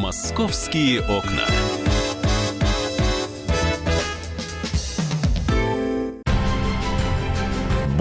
«Московские 0.00 1.00
окна». 1.00 1.46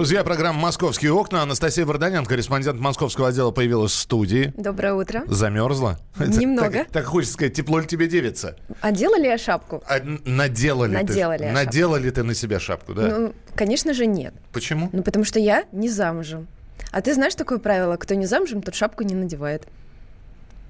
Друзья, 0.00 0.24
программа 0.24 0.58
«Московские 0.58 1.12
окна». 1.12 1.42
Анастасия 1.42 1.84
Варданян, 1.84 2.24
корреспондент 2.24 2.80
московского 2.80 3.28
отдела, 3.28 3.50
появилась 3.50 3.92
в 3.92 3.96
студии. 3.96 4.50
Доброе 4.56 4.94
утро. 4.94 5.24
Замерзла? 5.26 5.98
Немного. 6.18 6.70
Так, 6.70 6.88
так 6.88 7.04
хочется 7.04 7.34
сказать, 7.34 7.52
тепло 7.52 7.80
ли 7.80 7.86
тебе 7.86 8.08
девица? 8.08 8.56
А 8.80 8.92
делали 8.92 9.26
я 9.26 9.36
шапку? 9.36 9.82
А, 9.86 10.00
надела 10.24 10.86
ли 10.86 10.94
Надела 10.94 11.36
ты? 11.36 11.42
ли 11.42 11.48
я 11.50 11.52
Надела 11.52 11.96
ли 11.96 12.10
ты 12.10 12.22
на 12.22 12.32
себя 12.32 12.58
шапку, 12.58 12.94
да? 12.94 13.08
Ну, 13.08 13.34
конечно 13.54 13.92
же, 13.92 14.06
нет. 14.06 14.32
Почему? 14.54 14.88
Ну, 14.90 15.02
потому 15.02 15.26
что 15.26 15.38
я 15.38 15.66
не 15.70 15.90
замужем. 15.90 16.48
А 16.92 17.02
ты 17.02 17.12
знаешь 17.12 17.34
такое 17.34 17.58
правило? 17.58 17.98
Кто 17.98 18.14
не 18.14 18.24
замужем, 18.24 18.62
тот 18.62 18.74
шапку 18.74 19.02
не 19.02 19.14
надевает. 19.14 19.68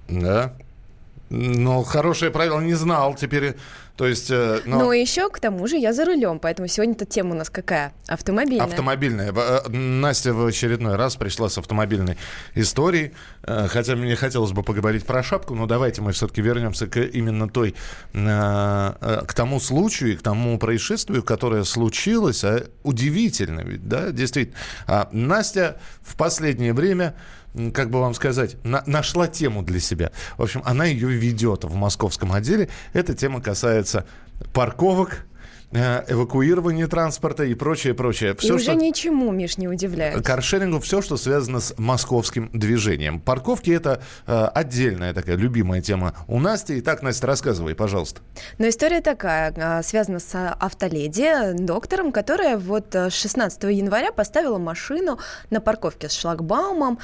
Да. 0.08 0.54
Ну, 1.30 1.84
хорошее 1.84 2.32
правило 2.32 2.60
не 2.60 2.74
знал. 2.74 3.14
Теперь, 3.14 3.54
то 3.96 4.04
есть... 4.04 4.30
э, 4.32 4.60
но- 4.66 4.92
и 4.92 5.00
еще, 5.00 5.30
к 5.30 5.38
тому 5.38 5.66
же, 5.68 5.76
я 5.76 5.92
за 5.92 6.04
рулем, 6.04 6.40
поэтому 6.40 6.66
сегодня-то 6.66 7.04
тема 7.04 7.30
у 7.30 7.38
нас 7.38 7.50
какая? 7.50 7.92
Автомобильная. 8.08 8.66
Автомобильная. 8.66 9.32
Э, 9.32 9.68
Настя 9.68 10.34
в 10.34 10.44
очередной 10.44 10.96
раз 10.96 11.14
пришла 11.14 11.48
с 11.48 11.56
автомобильной 11.56 12.18
историей. 12.56 13.12
Э, 13.44 13.68
Хотя 13.68 13.94
мне 13.94 14.16
хотелось 14.16 14.50
бы 14.50 14.64
поговорить 14.64 15.06
про 15.06 15.22
шапку, 15.22 15.54
но 15.54 15.66
давайте 15.66 16.02
мы 16.02 16.10
все-таки 16.10 16.42
вернемся 16.42 16.88
к 16.88 16.96
именно 16.98 17.48
той, 17.48 17.76
к 18.12 19.32
тому 19.34 19.60
случаю 19.60 20.12
и 20.12 20.16
к 20.16 20.22
тому 20.22 20.58
происшествию, 20.58 21.22
которое 21.22 21.62
случилось. 21.64 22.42
А 22.44 22.66
Удивительно 22.82 23.60
ведь, 23.60 23.86
да, 23.88 24.10
действительно. 24.10 24.58
А 24.86 25.08
Настя 25.12 25.78
в 26.02 26.16
последнее 26.16 26.72
время 26.72 27.14
как 27.74 27.90
бы 27.90 28.00
вам 28.00 28.14
сказать, 28.14 28.56
на- 28.64 28.82
нашла 28.86 29.26
тему 29.26 29.62
для 29.62 29.80
себя. 29.80 30.12
В 30.38 30.42
общем, 30.42 30.62
она 30.64 30.84
ее 30.84 31.08
ведет 31.08 31.64
в 31.64 31.74
московском 31.74 32.32
отделе. 32.32 32.68
Эта 32.92 33.14
тема 33.14 33.40
касается 33.40 34.06
парковок, 34.52 35.26
э, 35.72 36.04
эвакуирования 36.08 36.86
транспорта 36.86 37.44
и 37.44 37.54
прочее, 37.54 37.94
прочее. 37.94 38.32
И 38.32 38.36
Всё, 38.36 38.54
уже 38.56 38.64
что- 38.64 38.74
ничему, 38.74 39.30
Миш, 39.32 39.56
не 39.58 39.68
удивляюсь. 39.68 40.22
Каршерингу 40.24 40.80
все, 40.80 41.02
что 41.02 41.16
связано 41.16 41.60
с 41.60 41.74
московским 41.78 42.50
движением. 42.52 43.20
Парковки 43.20 43.70
это 43.70 44.02
э, 44.26 44.44
отдельная 44.54 45.14
такая 45.14 45.36
любимая 45.36 45.80
тема 45.80 46.14
у 46.28 46.38
Насти. 46.40 46.78
Итак, 46.80 47.02
Настя, 47.02 47.26
рассказывай, 47.26 47.74
пожалуйста. 47.74 48.20
Но 48.58 48.68
история 48.68 49.00
такая, 49.00 49.52
а, 49.56 49.82
связана 49.82 50.18
с 50.18 50.34
автоледи, 50.58 51.52
доктором, 51.54 52.12
которая 52.12 52.56
вот 52.58 52.94
а, 52.94 53.10
16 53.10 53.64
января 53.64 54.12
поставила 54.12 54.58
машину 54.58 55.18
на 55.50 55.60
парковке 55.60 56.08
с 56.08 56.12
шлагбаумом. 56.12 56.98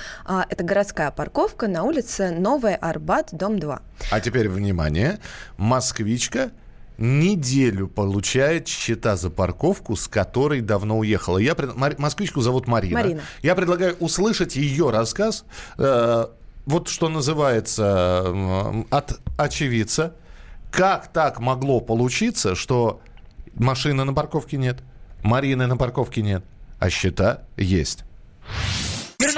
Это 0.48 0.64
городская 0.64 1.10
парковка 1.10 1.68
на 1.68 1.82
улице 1.84 2.30
Новая 2.30 2.76
Арбат, 2.76 3.28
дом 3.32 3.58
2. 3.58 3.80
А 4.10 4.20
теперь 4.20 4.48
внимание, 4.48 5.18
москвичка 5.56 6.50
неделю 6.98 7.88
получает 7.88 8.68
счета 8.68 9.16
за 9.16 9.30
парковку, 9.30 9.96
с 9.96 10.08
которой 10.08 10.60
давно 10.60 10.98
уехала. 10.98 11.38
Я 11.38 11.54
пред- 11.54 11.76
Москвичку 11.98 12.40
зовут 12.40 12.66
Марина. 12.66 13.00
Марина. 13.00 13.20
Я 13.42 13.54
предлагаю 13.54 13.96
услышать 14.00 14.56
ее 14.56 14.90
рассказ. 14.90 15.44
э, 15.78 16.26
вот 16.64 16.88
что 16.88 17.08
называется 17.08 18.34
от 18.90 19.20
очевидца. 19.36 20.14
Как 20.72 21.12
так 21.12 21.38
могло 21.38 21.80
получиться, 21.80 22.54
что 22.56 23.00
машины 23.54 24.02
на 24.04 24.12
парковке 24.12 24.56
нет, 24.56 24.78
Марины 25.22 25.66
на 25.66 25.76
парковке 25.76 26.22
нет, 26.22 26.44
а 26.80 26.90
счета 26.90 27.42
есть? 27.56 28.04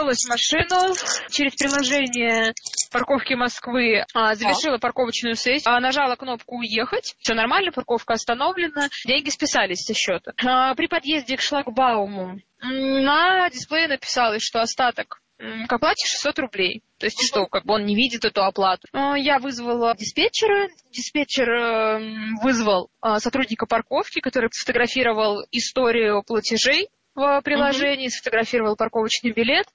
Вернулась 0.08 0.24
в 0.24 0.28
машину 0.30 0.94
через 1.30 1.54
приложение 1.54 2.54
парковки 2.90 3.34
Москвы, 3.34 4.06
а, 4.14 4.34
завершила 4.34 4.78
парковочную 4.78 5.34
сессию, 5.34 5.70
а, 5.70 5.80
нажала 5.80 6.16
кнопку 6.16 6.56
«Уехать». 6.56 7.14
Все 7.18 7.34
нормально, 7.34 7.72
парковка 7.72 8.14
остановлена, 8.14 8.88
деньги 9.04 9.28
списались 9.28 9.84
со 9.84 9.92
счета. 9.92 10.32
А, 10.42 10.74
При 10.74 10.86
подъезде 10.86 11.36
к 11.36 11.42
шлагбауму 11.42 12.40
на 12.62 13.50
дисплее 13.50 13.88
написалось, 13.88 14.42
что 14.42 14.62
остаток 14.62 15.20
к 15.36 15.72
оплате 15.72 16.06
600 16.06 16.38
рублей. 16.40 16.82
То 16.98 17.06
есть 17.06 17.22
что, 17.24 17.46
как 17.46 17.64
бы 17.64 17.74
он 17.74 17.84
не 17.84 17.94
видит 17.94 18.24
эту 18.24 18.42
оплату. 18.42 18.88
Я 18.92 19.38
вызвала 19.38 19.94
диспетчера. 19.94 20.68
Диспетчер 20.90 21.48
эм, 21.48 22.36
вызвал 22.42 22.90
сотрудника 23.18 23.66
парковки, 23.66 24.18
который 24.20 24.48
сфотографировал 24.52 25.44
историю 25.52 26.24
платежей 26.24 26.88
в 27.18 27.42
приложении, 27.42 28.08
сфотографировал 28.08 28.76
парковочный 28.76 29.32
билет, 29.32 29.66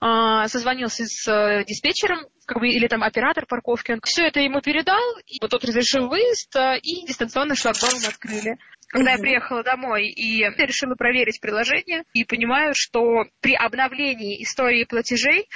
а, 0.00 0.48
созвонился 0.48 1.04
с 1.06 1.26
э, 1.28 1.64
диспетчером, 1.64 2.26
как 2.44 2.58
бы, 2.58 2.68
или 2.68 2.88
там 2.88 3.02
оператор 3.02 3.46
парковки, 3.46 3.92
он 3.92 4.00
все 4.04 4.26
это 4.26 4.40
ему 4.40 4.60
передал, 4.60 5.00
и 5.26 5.38
вот 5.40 5.50
тот 5.50 5.64
разрешил 5.64 6.08
выезд, 6.08 6.54
а, 6.56 6.74
и 6.74 7.06
дистанционно 7.06 7.54
шлагбаум 7.54 8.04
открыли. 8.06 8.58
Когда 8.88 9.12
я 9.12 9.18
приехала 9.18 9.62
домой 9.62 10.08
и 10.08 10.42
решила 10.42 10.94
проверить 10.94 11.40
приложение, 11.40 12.04
и 12.14 12.24
понимаю, 12.24 12.72
что 12.74 13.24
при 13.40 13.54
обновлении 13.54 14.42
истории 14.42 14.84
платежей 14.84 15.48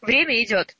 время 0.00 0.42
идет. 0.42 0.74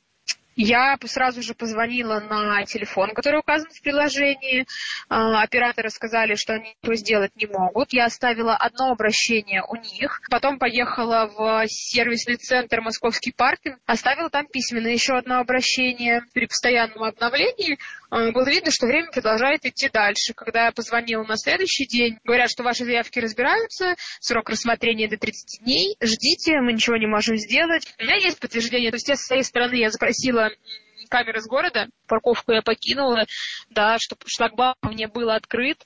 Я 0.61 0.97
сразу 1.05 1.41
же 1.41 1.53
позвонила 1.53 2.19
на 2.19 2.65
телефон, 2.65 3.11
который 3.11 3.39
указан 3.39 3.69
в 3.71 3.81
приложении. 3.81 4.67
А, 5.07 5.41
Операторы 5.41 5.89
сказали, 5.89 6.35
что 6.35 6.55
они 6.55 6.75
этого 6.81 6.97
сделать 6.97 7.31
не 7.37 7.47
могут. 7.47 7.93
Я 7.93 8.03
оставила 8.03 8.57
одно 8.57 8.91
обращение 8.91 9.63
у 9.65 9.77
них. 9.77 10.19
Потом 10.29 10.59
поехала 10.59 11.31
в 11.33 11.65
сервисный 11.69 12.35
центр 12.35 12.81
Московский 12.81 13.31
паркинг. 13.31 13.77
Оставила 13.85 14.29
там 14.29 14.47
письменное 14.47 14.91
еще 14.91 15.13
одно 15.13 15.39
обращение. 15.39 16.23
При 16.33 16.45
постоянном 16.45 17.03
обновлении 17.03 17.79
было 18.09 18.49
видно, 18.49 18.71
что 18.71 18.87
время 18.87 19.11
продолжает 19.11 19.65
идти 19.65 19.89
дальше. 19.89 20.33
Когда 20.33 20.65
я 20.65 20.71
позвонила 20.71 21.23
на 21.23 21.37
следующий 21.37 21.85
день, 21.85 22.17
говорят, 22.23 22.49
что 22.49 22.63
ваши 22.63 22.85
заявки 22.85 23.19
разбираются, 23.19 23.95
срок 24.19 24.49
рассмотрения 24.49 25.07
до 25.07 25.17
30 25.17 25.63
дней, 25.63 25.95
ждите, 26.01 26.59
мы 26.61 26.73
ничего 26.73 26.97
не 26.97 27.07
можем 27.07 27.37
сделать. 27.37 27.87
У 27.99 28.03
меня 28.03 28.15
есть 28.15 28.39
подтверждение, 28.39 28.91
то 28.91 28.95
есть 28.95 29.09
я 29.09 29.15
с 29.15 29.25
своей 29.25 29.43
стороны 29.43 29.75
я 29.75 29.91
запросила 29.91 30.49
м, 30.49 30.51
камеры 31.09 31.41
с 31.41 31.47
города, 31.47 31.87
парковку 32.07 32.51
я 32.51 32.61
покинула, 32.61 33.25
да, 33.69 33.97
чтобы 33.99 34.21
шлагбаум 34.25 34.75
мне 34.83 35.07
был 35.07 35.29
открыт, 35.29 35.77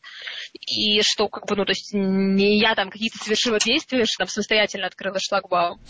и 0.53 1.01
что, 1.01 1.27
как 1.27 1.47
бы, 1.47 1.55
ну, 1.55 1.65
то 1.65 1.71
есть 1.71 1.93
не 1.93 2.59
я 2.59 2.75
там 2.75 2.89
какие-то 2.89 3.17
совершила 3.17 3.59
действия, 3.59 4.05
что 4.05 4.19
там 4.19 4.27
самостоятельно 4.27 4.87
открыла 4.87 5.17
шлагбаум. 5.19 5.81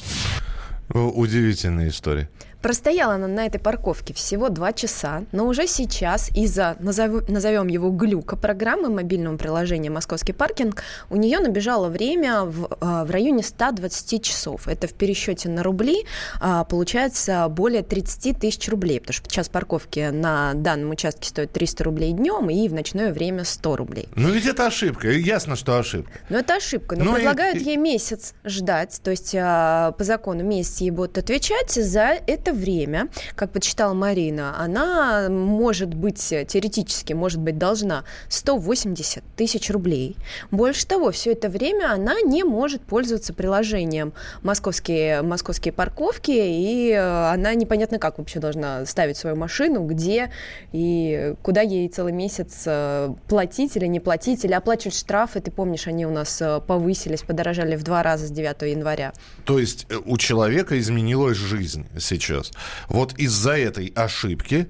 Удивительная 0.89 1.89
история. 1.89 2.29
Простояла 2.63 3.15
она 3.15 3.27
на 3.27 3.45
этой 3.45 3.59
парковке 3.59 4.13
всего 4.13 4.47
два 4.47 4.71
часа, 4.71 5.23
но 5.33 5.45
уже 5.47 5.67
сейчас 5.67 6.29
из-за, 6.33 6.77
назов- 6.79 7.29
назовем 7.29 7.67
его 7.67 7.89
глюка 7.89 8.37
программы 8.37 8.89
мобильного 8.89 9.35
приложения 9.35 9.89
«Московский 9.89 10.31
паркинг», 10.31 10.81
у 11.09 11.17
нее 11.17 11.39
набежало 11.39 11.89
время 11.89 12.43
в, 12.45 12.69
а, 12.79 13.03
в 13.03 13.11
районе 13.11 13.43
120 13.43 14.23
часов. 14.23 14.69
Это 14.69 14.87
в 14.87 14.93
пересчете 14.93 15.49
на 15.49 15.61
рубли 15.61 16.05
а, 16.39 16.63
получается 16.63 17.45
более 17.49 17.83
30 17.83 18.39
тысяч 18.39 18.69
рублей, 18.69 19.01
потому 19.01 19.13
что 19.15 19.29
час 19.29 19.49
парковки 19.49 20.09
на 20.13 20.53
данном 20.53 20.91
участке 20.91 21.27
стоит 21.27 21.51
300 21.51 21.83
рублей 21.83 22.13
днем 22.13 22.49
и 22.49 22.69
в 22.69 22.73
ночное 22.73 23.11
время 23.11 23.43
100 23.43 23.75
рублей. 23.75 24.07
Ну 24.15 24.29
ведь 24.29 24.45
это 24.45 24.67
ошибка. 24.67 25.09
Ясно, 25.09 25.57
что 25.57 25.77
ошибка. 25.77 26.13
Но 26.29 26.37
это 26.39 26.55
ошибка. 26.55 26.95
Но 26.95 27.03
Ну 27.03 27.13
предлагают 27.15 27.57
и- 27.57 27.65
ей 27.65 27.75
месяц 27.75 28.35
ждать. 28.45 29.01
То 29.03 29.11
есть 29.11 29.35
а, 29.37 29.91
по 29.91 30.05
закону 30.05 30.45
месяц 30.45 30.77
ей 30.77 30.91
будут 30.91 31.17
отвечать. 31.17 31.71
За 31.73 32.13
это 32.25 32.52
время, 32.53 33.09
как 33.35 33.51
подсчитала 33.51 33.93
Марина, 33.93 34.55
она 34.59 35.29
может 35.29 35.93
быть, 35.93 36.19
теоретически, 36.19 37.13
может 37.13 37.39
быть, 37.39 37.57
должна 37.57 38.03
180 38.29 39.23
тысяч 39.35 39.69
рублей. 39.69 40.15
Больше 40.51 40.85
того, 40.87 41.11
все 41.11 41.31
это 41.33 41.49
время 41.49 41.91
она 41.91 42.21
не 42.21 42.43
может 42.43 42.81
пользоваться 42.81 43.33
приложением 43.33 44.13
«Московские, 44.41 45.21
московские 45.21 45.73
парковки», 45.73 46.31
и 46.31 46.91
э, 46.91 47.31
она 47.31 47.53
непонятно 47.53 47.99
как 47.99 48.17
вообще 48.17 48.39
должна 48.39 48.85
ставить 48.85 49.17
свою 49.17 49.35
машину, 49.35 49.85
где 49.85 50.31
и 50.71 51.35
куда 51.41 51.61
ей 51.61 51.87
целый 51.89 52.13
месяц 52.13 52.63
э, 52.65 53.13
платить 53.27 53.75
или 53.75 53.85
не 53.85 53.99
платить, 53.99 54.43
или 54.45 54.53
оплачивать 54.53 54.95
штрафы. 54.95 55.39
Ты 55.39 55.51
помнишь, 55.51 55.87
они 55.87 56.05
у 56.05 56.11
нас 56.11 56.41
э, 56.41 56.59
повысились, 56.65 57.21
подорожали 57.21 57.75
в 57.75 57.83
два 57.83 58.03
раза 58.03 58.27
с 58.27 58.31
9 58.31 58.61
января. 58.63 59.13
То 59.45 59.59
есть 59.59 59.85
э, 59.89 59.95
у 60.05 60.17
человека 60.17 60.79
изменилась 60.79 61.37
жизнь 61.37 61.85
сейчас. 61.99 62.42
Вот 62.89 63.13
из-за 63.17 63.57
этой 63.57 63.87
ошибки 63.95 64.67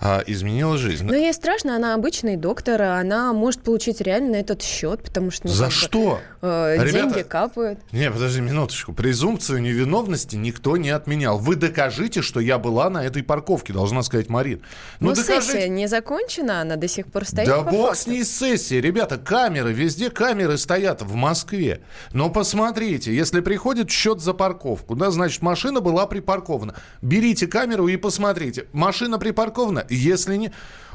а, 0.00 0.22
изменила 0.26 0.76
жизнь. 0.78 1.04
Но 1.06 1.14
ей 1.14 1.32
страшно, 1.32 1.76
она 1.76 1.94
обычный 1.94 2.36
доктор, 2.36 2.82
она 2.82 3.32
может 3.32 3.62
получить 3.62 4.00
реально 4.00 4.32
на 4.32 4.36
этот 4.36 4.62
счет, 4.62 5.02
потому 5.02 5.30
что... 5.30 5.46
Ну, 5.48 5.52
За 5.54 5.70
что? 5.70 6.20
Э, 6.42 6.74
Ребята, 6.78 6.92
деньги 6.92 7.22
капают. 7.22 7.78
Не, 7.92 8.10
подожди 8.10 8.40
минуточку. 8.40 8.92
Презумпцию 8.92 9.60
невиновности 9.62 10.36
никто 10.36 10.76
не 10.76 10.90
отменял. 10.90 11.38
Вы 11.38 11.56
докажите, 11.56 12.22
что 12.22 12.40
я 12.40 12.58
была 12.58 12.90
на 12.90 13.04
этой 13.04 13.22
парковке, 13.22 13.72
должна 13.72 14.02
сказать 14.02 14.28
Марин. 14.28 14.62
Ну, 15.00 15.10
Но 15.10 15.14
докажите. 15.14 15.52
сессия 15.52 15.68
не 15.68 15.86
закончена, 15.86 16.60
она 16.60 16.76
до 16.76 16.88
сих 16.88 17.06
пор 17.06 17.24
стоит 17.24 17.46
Да 17.46 17.62
бог 17.62 17.88
факту. 17.90 18.02
с 18.02 18.06
ней 18.06 18.24
сессия. 18.24 18.80
Ребята, 18.80 19.18
камеры, 19.18 19.72
везде 19.72 20.10
камеры 20.10 20.58
стоят 20.58 21.02
в 21.02 21.14
Москве. 21.14 21.80
Но 22.12 22.30
посмотрите, 22.30 23.14
если 23.14 23.40
приходит 23.40 23.90
счет 23.90 24.20
за 24.20 24.32
парковку, 24.34 24.94
да, 24.96 25.10
значит, 25.10 25.42
машина 25.42 25.80
была 25.80 26.06
припаркована. 26.06 26.74
Берите 27.02 27.46
камеру 27.46 27.88
и 27.88 27.96
посмотрите. 27.96 28.66
Машина 28.72 29.18
припаркована, 29.18 29.83
если 29.90 30.36
не 30.36 30.52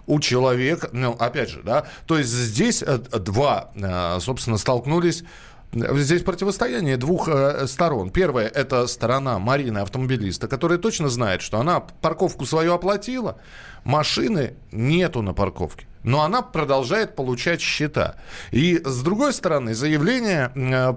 у 0.07 0.19
человека, 0.19 0.89
ну, 0.91 1.11
опять 1.11 1.49
же, 1.49 1.61
да, 1.63 1.85
то 2.07 2.17
есть 2.17 2.29
здесь 2.29 2.83
э, 2.85 2.97
два, 2.97 3.71
э, 3.75 4.19
собственно, 4.19 4.57
столкнулись 4.57 5.23
Здесь 5.71 6.23
противостояние 6.23 6.97
двух 6.97 7.27
э, 7.27 7.67
сторон. 7.67 8.09
Первая– 8.09 8.47
это 8.55 8.87
сторона 8.87 9.37
Марины, 9.37 9.77
автомобилиста, 9.77 10.47
которая 10.47 10.79
точно 10.79 11.09
знает, 11.09 11.43
что 11.43 11.59
она 11.59 11.79
парковку 11.79 12.47
свою 12.47 12.73
оплатила, 12.73 13.37
машины 13.83 14.55
нету 14.71 15.21
на 15.21 15.33
парковке. 15.33 15.85
Но 16.01 16.23
она 16.23 16.41
продолжает 16.41 17.15
получать 17.15 17.61
счета. 17.61 18.15
И 18.49 18.81
с 18.83 19.03
другой 19.03 19.31
стороны, 19.31 19.75
заявление 19.75 20.51
Э, 20.55 20.95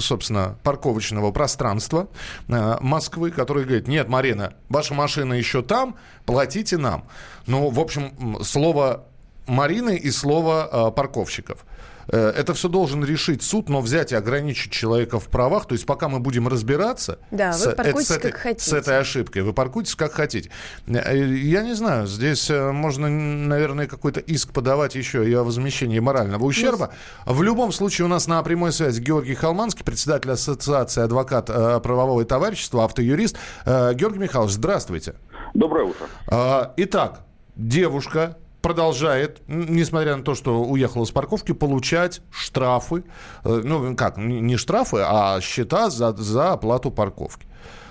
собственно, 0.00 0.56
парковочного 0.62 1.30
пространства 1.32 2.08
э, 2.48 2.76
Москвы, 2.80 3.30
который 3.30 3.64
говорит, 3.64 3.88
нет, 3.88 4.08
Марина, 4.08 4.54
ваша 4.68 4.94
машина 4.94 5.34
еще 5.34 5.62
там, 5.62 5.96
платите 6.24 6.76
нам. 6.76 7.04
Ну, 7.46 7.70
в 7.70 7.80
общем, 7.80 8.38
слово 8.42 9.04
Марины 9.46 9.96
и 9.96 10.10
слово 10.10 10.68
э, 10.70 10.90
парковщиков. 10.92 11.64
Э, 12.08 12.30
это 12.30 12.54
все 12.54 12.68
должен 12.68 13.04
решить 13.04 13.42
суд, 13.42 13.68
но 13.68 13.80
взять 13.80 14.12
и 14.12 14.14
ограничить 14.14 14.72
человека 14.72 15.18
в 15.18 15.28
правах. 15.28 15.66
То 15.66 15.72
есть 15.72 15.86
пока 15.86 16.08
мы 16.08 16.20
будем 16.20 16.48
разбираться 16.48 17.18
да, 17.30 17.52
с, 17.52 17.66
вы 17.66 17.72
паркуйтесь, 17.72 18.08
с, 18.08 18.10
этой, 18.10 18.32
как 18.32 18.40
хотите. 18.40 18.70
с 18.70 18.72
этой 18.72 18.98
ошибкой, 18.98 19.42
вы 19.42 19.52
паркуйтесь 19.52 19.94
как 19.94 20.12
хотите. 20.12 20.50
Э, 20.86 21.16
я 21.16 21.62
не 21.62 21.74
знаю, 21.74 22.06
здесь 22.06 22.50
э, 22.50 22.72
можно, 22.72 23.08
наверное, 23.08 23.86
какой-то 23.86 24.20
иск 24.20 24.52
подавать 24.52 24.94
еще 24.94 25.28
и 25.28 25.32
о 25.34 25.42
возмещении 25.42 25.98
морального 25.98 26.44
ущерба. 26.44 26.92
Ну, 27.26 27.34
в 27.34 27.42
любом 27.42 27.72
случае 27.72 28.06
у 28.06 28.08
нас 28.08 28.26
на 28.26 28.42
прямой 28.42 28.72
связи 28.72 29.00
Георгий 29.00 29.34
Халманский, 29.34 29.84
председатель 29.84 30.30
Ассоциации 30.30 31.02
адвокат 31.02 31.46
правового 31.46 32.24
товарищества, 32.24 32.84
автоюрист. 32.84 33.36
Георгий 33.64 34.18
Михайлович, 34.18 34.54
здравствуйте. 34.54 35.14
Доброе 35.54 35.86
утро. 35.86 36.72
Итак, 36.76 37.20
девушка 37.56 38.36
продолжает, 38.66 39.42
несмотря 39.46 40.16
на 40.16 40.24
то, 40.24 40.34
что 40.34 40.64
уехала 40.64 41.04
с 41.04 41.12
парковки, 41.12 41.52
получать 41.52 42.20
штрафы. 42.32 43.04
Э, 43.44 43.60
ну, 43.62 43.94
как, 43.94 44.16
не 44.16 44.56
штрафы, 44.56 45.04
а 45.06 45.40
счета 45.40 45.88
за, 45.88 46.12
за 46.16 46.54
оплату 46.54 46.90
парковки. 46.90 47.46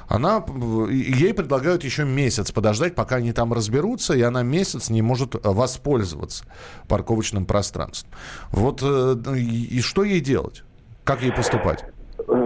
Она, 0.09 0.43
ей 0.91 1.33
предлагают 1.33 1.85
еще 1.85 2.03
месяц 2.03 2.51
подождать, 2.51 2.93
пока 2.93 3.15
они 3.15 3.31
там 3.31 3.53
разберутся, 3.53 4.15
и 4.15 4.21
она 4.21 4.43
месяц 4.43 4.89
не 4.89 5.01
может 5.01 5.35
воспользоваться 5.45 6.43
парковочным 6.89 7.45
пространством. 7.45 8.11
Вот 8.51 8.81
э, 8.83 9.15
и 9.37 9.79
что 9.79 10.03
ей 10.03 10.19
делать? 10.19 10.63
Как 11.05 11.21
ей 11.21 11.31
поступать? 11.31 11.85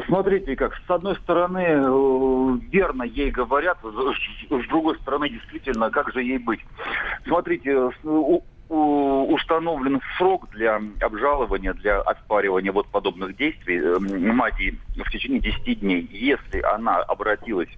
Смотрите, 0.08 0.56
как 0.56 0.76
с 0.76 0.90
одной 0.90 1.16
стороны 1.18 1.60
э, 1.60 2.58
верно 2.70 3.04
ей 3.04 3.32
говорят, 3.32 3.78
с 3.82 4.68
другой 4.68 4.98
стороны 4.98 5.30
действительно, 5.30 5.90
как 5.90 6.12
же 6.12 6.22
ей 6.22 6.38
быть. 6.38 6.60
Смотрите, 7.26 7.92
установлен 8.70 10.02
срок 10.18 10.50
для 10.52 10.82
обжалования, 11.02 11.74
для 11.74 12.02
оспаривания 12.02 12.72
вот 12.72 12.88
подобных 12.88 13.36
действий 13.38 13.80
э, 13.80 14.00
МАДИ 14.00 14.78
в 14.98 15.12
течение 15.12 15.40
10 15.40 15.80
дней. 15.80 16.08
Если 16.12 16.62
она 16.62 16.98
обратилась 16.98 17.70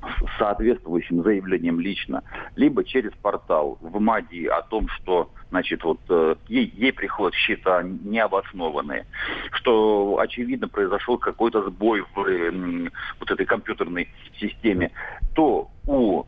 с 0.00 0.38
соответствующим 0.38 1.22
заявлением 1.22 1.80
лично, 1.80 2.22
либо 2.56 2.84
через 2.84 3.12
портал 3.20 3.78
в 3.80 4.00
МАДИ 4.00 4.46
о 4.46 4.62
том, 4.62 4.88
что 4.88 5.30
значит, 5.52 5.84
вот 5.84 6.00
э, 6.08 6.34
ей, 6.48 6.72
ей 6.74 6.92
приходят 6.94 7.34
счета 7.34 7.82
необоснованные, 7.82 9.04
что, 9.52 10.18
очевидно, 10.18 10.66
произошел 10.66 11.18
какой-то 11.18 11.62
сбой 11.68 12.02
в 12.14 12.20
э, 12.26 12.88
вот 13.20 13.30
этой 13.30 13.44
компьютерной 13.44 14.08
системе, 14.40 14.90
то 15.34 15.70
у 15.86 16.24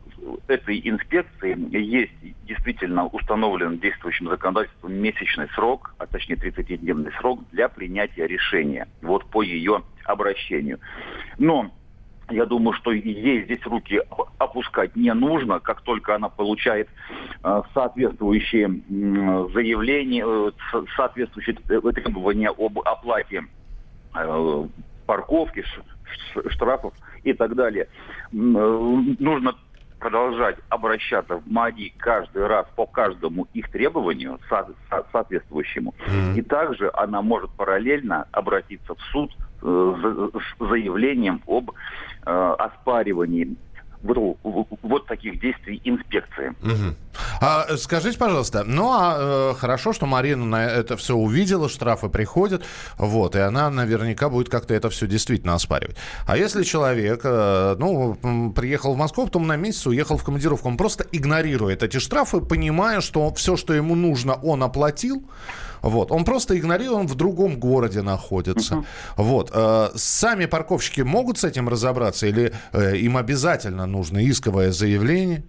этой 0.47 0.79
инспекции 0.87 1.57
есть 1.75 2.13
действительно 2.43 3.07
установлен 3.07 3.79
действующим 3.79 4.29
законодательством 4.29 4.93
месячный 4.93 5.49
срок, 5.55 5.95
а 5.97 6.05
точнее 6.05 6.35
30-дневный 6.35 7.11
срок 7.19 7.39
для 7.51 7.67
принятия 7.67 8.27
решения 8.27 8.87
вот 9.01 9.25
по 9.25 9.41
ее 9.41 9.81
обращению. 10.03 10.79
Но 11.39 11.71
я 12.29 12.45
думаю, 12.45 12.73
что 12.73 12.91
ей 12.91 13.43
здесь 13.43 13.63
руки 13.65 14.01
опускать 14.37 14.95
не 14.95 15.13
нужно. 15.13 15.59
Как 15.59 15.81
только 15.81 16.15
она 16.15 16.29
получает 16.29 16.89
э, 17.43 17.61
соответствующие 17.73 18.67
э, 18.67 19.47
заявления, 19.53 20.25
э, 20.25 20.51
соответствующие 20.95 21.55
требования 21.55 22.49
об 22.49 22.79
оплате 22.79 23.43
э, 24.15 24.67
парковки, 25.05 25.63
штрафов 26.49 26.93
и 27.23 27.33
так 27.33 27.55
далее, 27.55 27.87
э, 28.31 28.35
нужно 28.35 29.55
продолжать 29.99 30.57
обращаться 30.69 31.37
в 31.37 31.47
МАДИ 31.47 31.93
каждый 31.97 32.45
раз 32.45 32.67
по 32.75 32.85
каждому 32.85 33.47
их 33.53 33.71
требованию 33.71 34.39
со, 34.49 34.67
со, 34.89 35.05
соответствующему. 35.11 35.95
Mm-hmm. 36.07 36.37
И 36.37 36.41
также 36.41 36.91
она 36.93 37.21
может 37.21 37.49
параллельно 37.51 38.27
обратиться 38.31 38.93
в 38.93 39.01
суд 39.11 39.31
э, 39.63 40.29
с 40.33 40.63
заявлением 40.69 41.41
об 41.47 41.71
э, 42.25 42.55
оспаривании 44.05 44.35
вот, 44.81 45.07
таких 45.07 45.39
действий 45.39 45.81
инспекции. 45.83 46.49
Угу. 46.61 46.95
А, 47.41 47.77
скажите, 47.77 48.17
пожалуйста, 48.17 48.63
ну 48.63 48.91
а 48.91 49.51
э, 49.51 49.53
хорошо, 49.57 49.93
что 49.93 50.05
Марина 50.05 50.45
на 50.45 50.65
это 50.65 50.97
все 50.97 51.15
увидела, 51.15 51.69
штрафы 51.69 52.09
приходят, 52.09 52.63
вот, 52.97 53.35
и 53.35 53.39
она 53.39 53.69
наверняка 53.69 54.29
будет 54.29 54.49
как-то 54.49 54.73
это 54.73 54.89
все 54.89 55.07
действительно 55.07 55.55
оспаривать. 55.55 55.97
А 56.27 56.37
если 56.37 56.63
человек, 56.63 57.21
э, 57.23 57.75
ну, 57.79 58.15
приехал 58.55 58.93
в 58.93 58.97
Москву, 58.97 59.25
потом 59.25 59.47
на 59.47 59.55
месяц 59.55 59.87
уехал 59.87 60.17
в 60.17 60.23
командировку, 60.23 60.67
он 60.67 60.77
просто 60.77 61.05
игнорирует 61.11 61.83
эти 61.83 61.97
штрафы, 61.97 62.41
понимая, 62.41 63.01
что 63.01 63.33
все, 63.33 63.55
что 63.57 63.73
ему 63.73 63.95
нужно, 63.95 64.35
он 64.35 64.63
оплатил, 64.63 65.23
вот. 65.85 66.11
Он 66.11 66.25
просто 66.25 66.57
игнорирует, 66.57 67.01
он 67.01 67.07
в 67.07 67.15
другом 67.15 67.59
городе 67.59 68.01
находится. 68.01 68.75
Uh-huh. 68.75 68.85
Вот. 69.17 69.51
Э, 69.53 69.89
сами 69.95 70.47
парковщики 70.47 71.01
могут 71.01 71.37
с 71.37 71.43
этим 71.43 71.69
разобраться 71.69 72.25
или 72.25 72.53
э, 72.73 72.97
им 72.97 73.17
обязательно 73.17 73.85
нужно 73.95 74.27
исковое 74.29 74.71
заявление? 74.71 75.43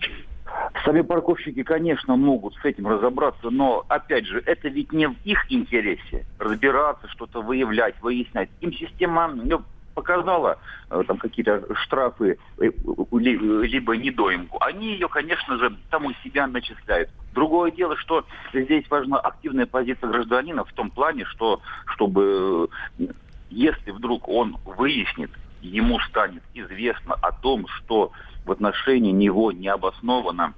Сами 0.84 1.00
парковщики, 1.00 1.62
конечно, 1.64 2.16
могут 2.16 2.54
с 2.56 2.64
этим 2.64 2.86
разобраться, 2.86 3.50
но, 3.50 3.84
опять 3.88 4.26
же, 4.26 4.42
это 4.46 4.68
ведь 4.68 4.92
не 4.92 5.08
в 5.08 5.16
их 5.24 5.50
интересе 5.50 6.24
разбираться, 6.38 7.08
что-то 7.08 7.42
выявлять, 7.42 8.00
выяснять. 8.02 8.48
Им 8.60 8.72
система 8.72 9.26
ну, 9.28 9.62
показала 9.94 10.58
э, 10.90 11.02
там 11.08 11.16
какие-то 11.18 11.64
штрафы, 11.74 12.38
э, 12.58 12.70
либо 13.10 13.96
недоимку, 13.96 14.58
они 14.62 14.92
ее, 14.92 15.08
конечно 15.08 15.56
же, 15.56 15.76
там 15.90 16.06
у 16.06 16.12
себя 16.22 16.46
начисляют. 16.46 17.10
Другое 17.32 17.72
дело, 17.72 17.96
что 17.96 18.24
здесь 18.52 18.88
важна 18.88 19.18
активная 19.18 19.66
позиция 19.66 20.08
гражданина 20.08 20.64
в 20.64 20.72
том 20.72 20.90
плане, 20.90 21.24
что 21.24 21.60
чтобы 21.86 22.68
э, 22.98 23.06
если 23.50 23.90
вдруг 23.90 24.28
он 24.28 24.58
выяснит, 24.64 25.30
ему 25.62 25.98
станет 26.00 26.42
известно 26.54 27.14
о 27.14 27.32
том, 27.32 27.66
что 27.68 28.12
в 28.46 28.52
отношении 28.52 29.10
него 29.10 29.52
необоснованно 29.52 30.54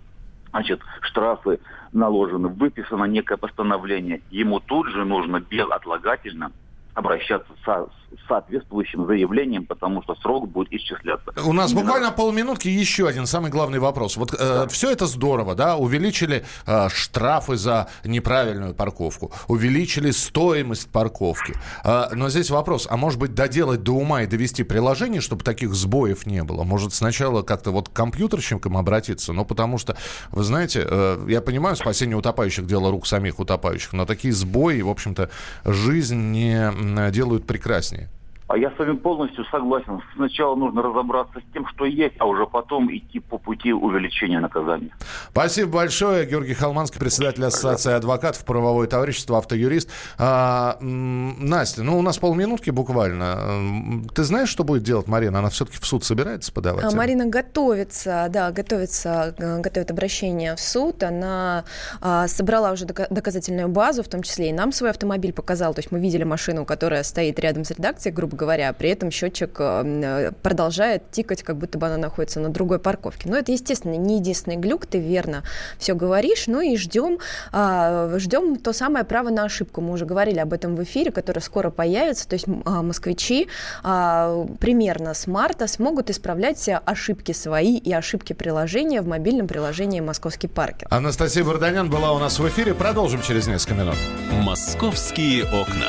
значит, 0.50 0.80
штрафы 1.02 1.58
наложены, 1.92 2.48
выписано 2.48 3.04
некое 3.04 3.36
постановление, 3.36 4.22
ему 4.30 4.60
тут 4.60 4.88
же 4.88 5.04
нужно 5.04 5.40
безотлагательно 5.40 6.52
обращаться 6.98 7.52
со 7.64 7.88
соответствующим 8.26 9.06
заявлением, 9.06 9.66
потому 9.66 10.02
что 10.02 10.14
срок 10.16 10.48
будет 10.48 10.72
исчисляться. 10.72 11.32
У 11.44 11.52
нас 11.52 11.70
Именно... 11.70 11.84
буквально 11.84 12.12
полминутки 12.12 12.68
еще 12.68 13.08
один 13.08 13.26
самый 13.26 13.50
главный 13.50 13.78
вопрос. 13.78 14.16
Вот 14.16 14.34
э, 14.34 14.36
да. 14.38 14.68
все 14.68 14.90
это 14.90 15.06
здорово, 15.06 15.54
да, 15.54 15.76
увеличили 15.76 16.44
э, 16.66 16.88
штрафы 16.90 17.56
за 17.56 17.88
неправильную 18.04 18.74
парковку, 18.74 19.32
увеличили 19.46 20.10
стоимость 20.10 20.90
парковки. 20.90 21.54
Э, 21.84 22.08
но 22.12 22.28
здесь 22.28 22.50
вопрос, 22.50 22.86
а 22.90 22.96
может 22.96 23.18
быть 23.18 23.34
доделать 23.34 23.82
до 23.82 23.92
ума 23.92 24.22
и 24.22 24.26
довести 24.26 24.62
приложение, 24.62 25.20
чтобы 25.20 25.42
таких 25.42 25.74
сбоев 25.74 26.26
не 26.26 26.42
было? 26.44 26.64
Может 26.64 26.92
сначала 26.92 27.42
как-то 27.42 27.70
вот 27.70 27.88
к 27.88 27.92
компьютерщикам 27.92 28.76
обратиться? 28.76 29.32
Ну, 29.32 29.44
потому 29.44 29.78
что, 29.78 29.96
вы 30.30 30.44
знаете, 30.44 30.84
э, 30.86 31.26
я 31.28 31.40
понимаю, 31.40 31.76
спасение 31.76 32.16
утопающих 32.16 32.66
дело 32.66 32.90
рук 32.90 33.06
самих 33.06 33.38
утопающих, 33.38 33.92
но 33.92 34.06
такие 34.06 34.32
сбои, 34.32 34.80
в 34.80 34.88
общем-то, 34.88 35.30
жизнь 35.64 36.30
не 36.32 36.70
делают 37.10 37.46
прекраснее. 37.46 38.08
А 38.48 38.56
я 38.56 38.70
с 38.70 38.78
вами 38.78 38.96
полностью 38.96 39.44
согласен. 39.50 40.00
Сначала 40.16 40.56
нужно 40.56 40.80
разобраться 40.80 41.38
с 41.38 41.52
тем, 41.52 41.66
что 41.68 41.84
есть, 41.84 42.14
а 42.18 42.24
уже 42.24 42.46
потом 42.46 42.90
идти 42.90 43.20
по 43.20 43.36
пути 43.36 43.74
увеличения 43.74 44.40
наказания. 44.40 44.90
Спасибо 45.30 45.70
большое. 45.70 46.24
Георгий 46.24 46.54
Халманский, 46.54 46.98
председатель 46.98 47.44
Ассоциации 47.44 47.92
адвокатов, 47.92 48.46
правовое 48.46 48.86
товарищество, 48.86 49.36
автоюрист. 49.36 49.90
А, 50.16 50.78
Настя, 50.80 51.82
ну 51.82 51.98
у 51.98 52.02
нас 52.02 52.16
полминутки 52.16 52.70
буквально. 52.70 54.08
Ты 54.14 54.24
знаешь, 54.24 54.48
что 54.48 54.64
будет 54.64 54.82
делать 54.82 55.08
Марина? 55.08 55.40
Она 55.40 55.50
все-таки 55.50 55.76
в 55.78 55.84
суд 55.84 56.02
собирается 56.04 56.50
подавать? 56.50 56.84
А, 56.84 56.96
Марина 56.96 57.26
готовится, 57.26 58.28
да, 58.30 58.50
готовится, 58.50 59.34
э, 59.36 59.60
готовит 59.60 59.90
обращение 59.90 60.56
в 60.56 60.60
суд. 60.60 61.02
Она 61.02 61.64
а, 62.00 62.26
собрала 62.28 62.72
уже 62.72 62.86
доказательную 62.86 63.68
базу, 63.68 64.02
в 64.02 64.08
том 64.08 64.22
числе 64.22 64.48
и 64.48 64.52
нам 64.54 64.72
свой 64.72 64.88
автомобиль 64.88 65.34
показал. 65.34 65.74
То 65.74 65.80
есть 65.80 65.92
мы 65.92 66.00
видели 66.00 66.24
машину, 66.24 66.64
которая 66.64 67.02
стоит 67.02 67.38
рядом 67.40 67.64
с 67.64 67.70
редакцией, 67.72 68.14
грубо 68.14 68.37
говоря, 68.38 68.72
при 68.72 68.90
этом 68.90 69.10
счетчик 69.10 69.56
э, 69.58 70.32
продолжает 70.42 71.10
тикать, 71.10 71.42
как 71.42 71.56
будто 71.56 71.76
бы 71.78 71.86
она 71.86 71.98
находится 71.98 72.40
на 72.40 72.48
другой 72.48 72.78
парковке. 72.78 73.28
Но 73.28 73.36
это, 73.36 73.52
естественно, 73.52 73.94
не 73.94 74.18
единственный 74.18 74.56
глюк, 74.56 74.86
ты 74.86 74.98
верно 74.98 75.42
все 75.78 75.94
говоришь, 75.94 76.46
ну 76.46 76.60
и 76.60 76.76
ждем, 76.76 77.18
а, 77.52 78.14
ждем 78.18 78.56
то 78.56 78.72
самое 78.72 79.04
право 79.04 79.28
на 79.30 79.44
ошибку. 79.44 79.80
Мы 79.80 79.92
уже 79.92 80.06
говорили 80.06 80.38
об 80.38 80.52
этом 80.52 80.76
в 80.76 80.82
эфире, 80.84 81.10
которое 81.10 81.40
скоро 81.40 81.70
появится, 81.70 82.26
то 82.28 82.34
есть 82.34 82.46
а, 82.64 82.82
москвичи 82.82 83.48
а, 83.82 84.46
примерно 84.60 85.12
с 85.12 85.26
марта 85.26 85.66
смогут 85.66 86.10
исправлять 86.10 86.68
ошибки 86.84 87.32
свои 87.32 87.76
и 87.76 87.92
ошибки 87.92 88.32
приложения 88.32 89.02
в 89.02 89.08
мобильном 89.08 89.48
приложении 89.48 90.00
«Московский 90.00 90.48
паркер». 90.48 90.86
Анастасия 90.90 91.44
Варданян 91.44 91.90
была 91.90 92.12
у 92.12 92.18
нас 92.18 92.38
в 92.38 92.48
эфире. 92.48 92.74
Продолжим 92.74 93.22
через 93.22 93.46
несколько 93.46 93.74
минут. 93.74 93.96
«Московские 94.30 95.44
окна». 95.44 95.88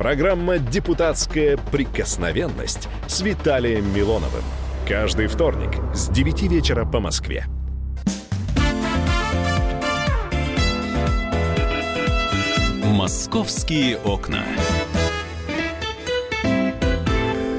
Программа 0.00 0.56
«Депутатская 0.56 1.58
прикосновенность» 1.58 2.88
с 3.06 3.20
Виталием 3.20 3.94
Милоновым. 3.94 4.42
Каждый 4.88 5.26
вторник 5.26 5.72
с 5.94 6.08
9 6.08 6.44
вечера 6.44 6.86
по 6.86 7.00
Москве. 7.00 7.44
«Московские 12.82 13.98
окна». 13.98 14.42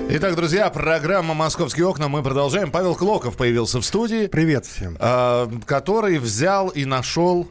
Итак, 0.10 0.36
друзья, 0.36 0.72
программа 0.72 1.36
«Московские 1.36 1.86
окна». 1.86 2.08
Мы 2.08 2.24
продолжаем. 2.24 2.72
Павел 2.72 2.96
Клоков 2.96 3.38
появился 3.38 3.80
в 3.80 3.86
студии. 3.86 4.26
Привет 4.26 4.66
всем. 4.66 4.98
Э, 5.00 5.48
который 5.68 6.18
взял 6.18 6.70
и 6.70 6.86
нашел 6.86 7.48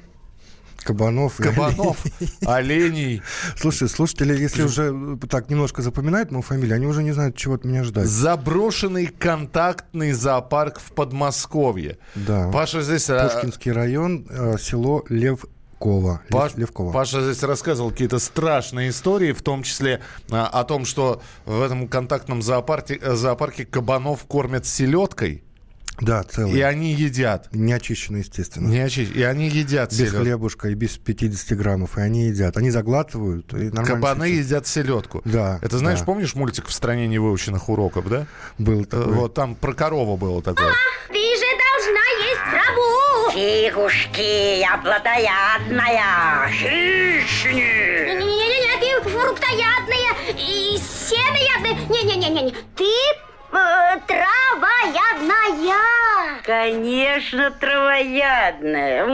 Кабанов. 0.83 1.37
Кабанов, 1.37 1.99
оленей. 2.47 3.23
Слушай, 3.57 3.88
слушатели, 3.88 4.37
если 4.38 4.62
уже 4.62 5.19
так 5.29 5.51
немножко 5.51 5.83
запоминают 5.83 6.31
мою 6.31 6.43
фамилию, 6.43 6.77
они 6.77 6.87
уже 6.87 7.03
не 7.03 7.12
знают, 7.12 7.37
чего 7.37 7.55
от 7.55 7.64
меня 7.64 7.85
ждать. 7.85 8.07
Заброшенный 8.07 9.07
контактный 9.07 10.12
зоопарк 10.12 10.81
в 10.81 10.93
Подмосковье. 10.93 11.99
Да. 12.14 12.51
Паша 12.53 12.83
здесь... 12.83 13.07
Пушкинский 13.07 13.73
район, 13.73 14.27
э, 14.31 14.57
село 14.59 15.05
Лев 15.09 15.45
Левкова. 15.81 16.21
Паш, 16.29 16.55
Левкова. 16.57 16.93
Паша 16.93 17.23
здесь 17.23 17.43
рассказывал 17.43 17.90
какие-то 17.90 18.19
страшные 18.19 18.90
истории, 18.90 19.33
в 19.33 19.43
том 19.43 19.62
числе 19.62 20.01
а, 20.31 20.47
о 20.47 20.64
том, 20.64 20.85
что 20.85 21.23
в 21.47 21.62
этом 21.62 21.88
контактном 21.88 22.43
зоопарке, 22.43 22.99
э, 23.01 23.14
зоопарке 23.14 23.64
кабанов 23.64 24.25
кормят 24.27 24.66
селедкой. 24.66 25.43
Да, 26.01 26.23
целые. 26.25 26.59
И 26.59 26.61
они 26.63 26.93
едят. 26.93 27.49
Не 27.53 27.73
очищенно, 27.73 28.19
естественно. 28.19 28.69
Не 28.69 28.81
очищенно. 28.81 29.19
И 29.19 29.23
они 29.23 29.49
едят 29.49 29.91
Без 29.91 29.99
селедку. 29.99 30.19
хлебушка 30.21 30.69
и 30.69 30.75
без 30.75 30.97
50 30.99 31.57
граммов. 31.59 31.99
И 31.99 32.01
они 32.01 32.27
едят. 32.29 32.57
Они 32.57 32.71
заглатывают. 32.71 33.53
И 33.55 33.71
Кабаны 33.71 34.29
чуть 34.29 34.39
едят 34.47 34.67
селедку. 34.67 35.23
Да. 35.25 35.59
Это 35.63 35.79
знаешь, 35.79 36.01
да. 36.01 36.05
помнишь 36.07 36.35
мультик 36.35 36.67
«В 36.69 36.73
стране 36.73 37.07
невыученных 37.07 37.69
уроков», 37.69 38.09
да? 38.09 38.27
Был 38.59 38.85
такой. 38.85 39.13
Вот 39.13 39.35
там 39.35 39.55
про 39.55 39.73
корову 39.75 40.17
было 40.17 40.43
такое. 40.43 40.69
Ах, 40.69 40.75
ты 41.09 41.15
же 41.15 41.51
должна 41.65 42.05
есть 42.29 42.41
траву. 42.51 43.31
Фигушки, 43.33 44.61
я 44.61 44.77
плодоядная. 44.79 46.49
Хищник. 46.51 48.19
Не-не-не, 48.19 48.81
ты 49.03 49.09
фруктоядная 49.11 50.15
и 50.37 50.79
сеноядная. 50.79 51.77
Не-не-не-не, 51.89 52.55
ты 52.77 52.85
Э, 52.85 53.30
травоядная. 54.07 55.77
Конечно, 56.45 57.51
травоядная. 57.51 59.07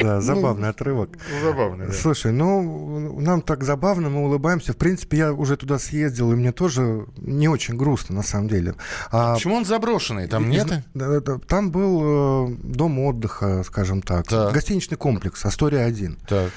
Да, 0.00 0.20
забавный 0.22 0.70
отрывок. 0.70 1.10
Забавный, 1.42 1.88
да. 1.88 1.92
Слушай, 1.92 2.32
ну, 2.32 3.20
нам 3.20 3.42
так 3.42 3.62
забавно, 3.62 4.08
мы 4.08 4.24
улыбаемся. 4.24 4.72
В 4.72 4.76
принципе, 4.76 5.18
я 5.18 5.32
уже 5.34 5.56
туда 5.58 5.78
съездил, 5.78 6.32
и 6.32 6.34
мне 6.34 6.50
тоже 6.52 7.04
не 7.18 7.48
очень 7.48 7.76
грустно, 7.76 8.16
на 8.16 8.22
самом 8.22 8.48
деле. 8.48 8.74
А, 9.10 9.34
Почему 9.34 9.56
он 9.56 9.66
заброшенный? 9.66 10.28
Там 10.28 10.48
нет? 10.48 10.82
Там 11.46 11.70
был 11.70 12.48
э, 12.48 12.54
дом 12.62 12.98
отдыха, 13.00 13.62
скажем 13.64 14.00
так. 14.00 14.26
так. 14.26 14.54
Гостиничный 14.54 14.96
комплекс, 14.96 15.44
Астория-1. 15.44 16.16
Так. 16.26 16.50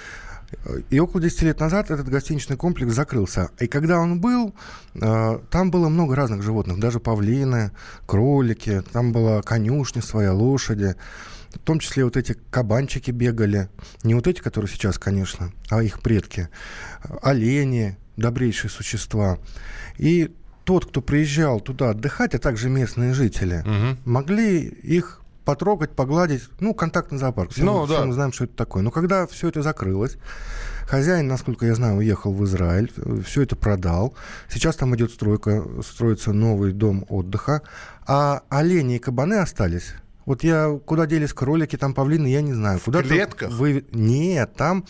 И 0.90 1.00
около 1.00 1.22
10 1.22 1.42
лет 1.44 1.60
назад 1.60 1.92
этот 1.92 2.10
гостиничный 2.10 2.58
комплекс 2.58 2.94
закрылся. 2.94 3.50
И 3.60 3.68
когда 3.68 4.00
он 4.00 4.20
был, 4.20 4.56
э, 4.96 5.40
там 5.50 5.72
было 5.72 5.90
много 5.90 6.16
разных 6.16 6.42
животных, 6.42 6.80
даже 6.80 7.00
павлины, 7.00 7.72
кролики, 8.06 8.82
там 8.92 9.12
была 9.12 9.42
конюшня 9.42 10.02
своя, 10.02 10.34
лошади. 10.34 10.96
В 11.54 11.60
том 11.60 11.80
числе 11.80 12.04
вот 12.04 12.18
эти 12.18 12.36
кабанчики 12.52 13.12
бегали. 13.12 13.70
Не 14.04 14.16
вот 14.16 14.28
эти, 14.28 14.40
которые 14.40 14.70
сейчас, 14.70 14.98
конечно, 14.98 15.52
а 15.70 15.82
их 15.84 16.02
предки. 16.02 16.50
Олени, 17.22 17.98
добрейшие 18.18 18.70
существа. 18.70 19.40
И 19.98 20.32
тот, 20.64 20.86
кто 20.86 21.02
приезжал 21.02 21.60
туда 21.60 21.92
отдыхать, 21.92 22.36
а 22.36 22.40
также 22.40 22.70
местные 22.70 23.14
жители, 23.14 23.64
угу. 23.66 24.00
могли 24.06 24.68
их 24.68 25.19
потрогать, 25.46 25.92
погладить. 25.96 26.44
Ну, 26.60 26.74
контактный 26.74 27.18
зоопарк. 27.18 27.52
Все, 27.52 27.64
ну, 27.64 27.82
мы, 27.82 27.88
да. 27.88 27.96
все 27.96 28.06
мы 28.06 28.14
знаем, 28.14 28.34
что 28.34 28.44
это 28.46 28.56
такое. 28.56 28.84
Но 28.84 28.92
когда 28.92 29.28
все 29.28 29.50
это 29.50 29.62
закрылось, 29.62 30.18
хозяин, 30.88 31.28
насколько 31.28 31.66
я 31.66 31.76
знаю, 31.76 31.98
уехал 31.98 32.34
в 32.34 32.44
Израиль, 32.46 32.92
все 33.26 33.44
это 33.44 33.56
продал. 33.56 34.16
Сейчас 34.50 34.76
там 34.76 34.96
идет 34.96 35.12
стройка, 35.12 35.64
строится 35.84 36.34
новый 36.34 36.74
дом 36.74 37.06
отдыха. 37.10 37.62
А 38.06 38.44
олени 38.50 38.96
и 38.96 39.00
кабаны 39.00 39.36
остались. 39.36 39.94
Вот 40.26 40.44
я, 40.44 40.80
куда 40.86 41.08
делись 41.08 41.34
кролики, 41.34 41.76
там 41.76 41.94
павлины, 41.94 42.28
я 42.28 42.42
не 42.42 42.54
знаю. 42.54 42.80
Куда 42.80 43.00
в 43.00 43.08
клетках? 43.08 43.50
Вы... 43.52 43.86
Нет, 43.92 44.54
там 44.56 44.86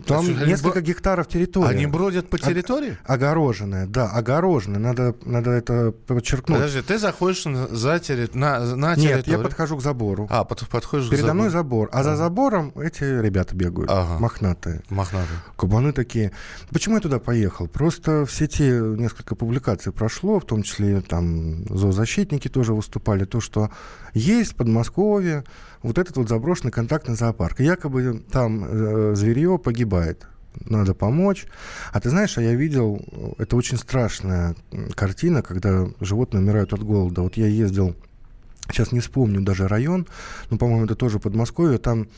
там 0.00 0.26
есть, 0.26 0.46
несколько 0.46 0.78
они... 0.78 0.88
гектаров 0.88 1.28
территории. 1.28 1.68
Они 1.68 1.86
бродят 1.86 2.28
по 2.28 2.38
территории? 2.38 2.96
О- 3.04 3.14
огороженная, 3.14 3.86
да, 3.86 4.08
огороженная. 4.10 4.80
Надо, 4.80 5.14
надо 5.24 5.50
это 5.50 5.92
подчеркнуть. 6.06 6.58
Подожди, 6.58 6.82
ты 6.82 6.98
заходишь 6.98 7.44
за 7.44 7.98
терри... 7.98 8.28
на, 8.34 8.60
на 8.76 8.94
территорию? 8.94 9.16
Нет, 9.16 9.26
я 9.28 9.38
подхожу 9.38 9.76
к 9.76 9.82
забору. 9.82 10.26
А, 10.30 10.44
под, 10.44 10.68
подходишь 10.68 11.08
Передо 11.08 11.24
к 11.24 11.26
забору. 11.26 11.38
мной 11.38 11.50
забор. 11.50 11.88
А, 11.92 12.00
а 12.00 12.04
за 12.04 12.16
забором 12.16 12.72
эти 12.76 13.04
ребята 13.04 13.54
бегают, 13.54 13.90
ага. 13.90 14.18
мохнатые. 14.18 14.82
Мохнатые. 14.90 15.38
Кабаны 15.56 15.92
такие. 15.92 16.32
Почему 16.70 16.96
я 16.96 17.00
туда 17.00 17.18
поехал? 17.18 17.68
Просто 17.68 18.24
в 18.26 18.32
сети 18.32 18.70
несколько 18.70 19.34
публикаций 19.34 19.92
прошло, 19.92 20.40
в 20.40 20.44
том 20.44 20.62
числе 20.62 21.00
там 21.00 21.66
зоозащитники 21.68 22.48
тоже 22.48 22.74
выступали, 22.74 23.24
то, 23.24 23.40
что 23.40 23.70
есть 24.18 24.52
в 24.52 24.56
Подмосковье 24.56 25.44
вот 25.82 25.98
этот 25.98 26.16
вот 26.16 26.28
заброшенный 26.28 26.72
контактный 26.72 27.14
зоопарк. 27.14 27.60
якобы 27.60 28.22
там 28.30 28.64
э, 28.64 29.14
зверье 29.14 29.58
погибает. 29.58 30.26
Надо 30.64 30.94
помочь. 30.94 31.46
А 31.92 32.00
ты 32.00 32.08
знаешь, 32.08 32.38
а 32.38 32.42
я 32.42 32.54
видел, 32.54 32.98
это 33.36 33.56
очень 33.56 33.76
страшная 33.76 34.56
картина, 34.94 35.42
когда 35.42 35.86
животные 36.00 36.40
умирают 36.40 36.72
от 36.72 36.82
голода. 36.82 37.20
Вот 37.20 37.36
я 37.36 37.46
ездил, 37.46 37.94
сейчас 38.70 38.90
не 38.90 39.00
вспомню 39.00 39.42
даже 39.42 39.68
район, 39.68 40.06
но, 40.48 40.56
по-моему, 40.56 40.86
это 40.86 40.94
тоже 40.94 41.18
Подмосковье, 41.18 41.76
там 41.76 42.08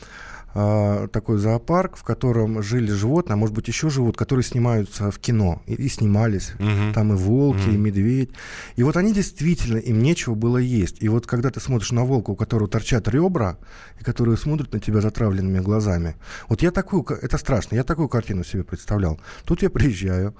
э, 0.55 1.07
такой 1.11 1.37
зоопарк, 1.37 1.95
в 1.97 2.03
котором 2.03 2.61
жили 2.63 2.91
животные, 2.91 3.33
а 3.33 3.37
может 3.37 3.55
быть 3.55 3.67
еще 3.67 3.89
живут, 3.89 4.17
которые 4.17 4.43
снимаются 4.43 5.11
в 5.11 5.19
кино 5.19 5.61
и, 5.65 5.73
и 5.73 5.89
снимались. 5.89 6.53
Мгм. 6.59 6.93
Там 6.93 7.13
и 7.13 7.15
волки, 7.15 7.67
Мгм. 7.67 7.75
и 7.75 7.77
медведь. 7.77 8.29
И 8.75 8.83
вот 8.83 8.97
они 8.97 9.13
действительно, 9.13 9.77
им 9.77 10.01
нечего 10.01 10.35
было 10.35 10.57
есть. 10.57 10.97
И 11.03 11.09
вот 11.09 11.27
когда 11.27 11.49
ты 11.49 11.59
смотришь 11.59 11.91
на 11.91 12.03
волка, 12.05 12.31
у 12.31 12.35
которого 12.35 12.67
торчат 12.67 13.07
ребра, 13.07 13.57
и 13.99 14.03
который 14.03 14.37
смотрит 14.37 14.73
на 14.73 14.79
тебя 14.79 15.01
затравленными 15.01 15.59
глазами, 15.59 16.15
вот 16.47 16.61
я 16.61 16.71
такую, 16.71 17.03
это 17.21 17.37
страшно, 17.37 17.75
я 17.75 17.83
такую 17.83 18.09
картину 18.09 18.43
себе 18.43 18.63
представлял. 18.63 19.19
Тут 19.45 19.61
я 19.61 19.69
приезжаю, 19.69 20.35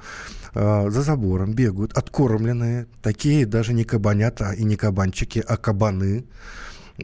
э, 0.56 0.89
за 0.89 1.02
забором 1.02 1.54
бегают 1.54 1.93
откормленные, 1.93 2.88
такие 3.02 3.45
даже 3.45 3.74
не 3.74 3.84
кабанята 3.84 4.52
и 4.54 4.63
не 4.63 4.76
кабанчики, 4.76 5.43
а 5.48 5.58
кабаны, 5.58 6.26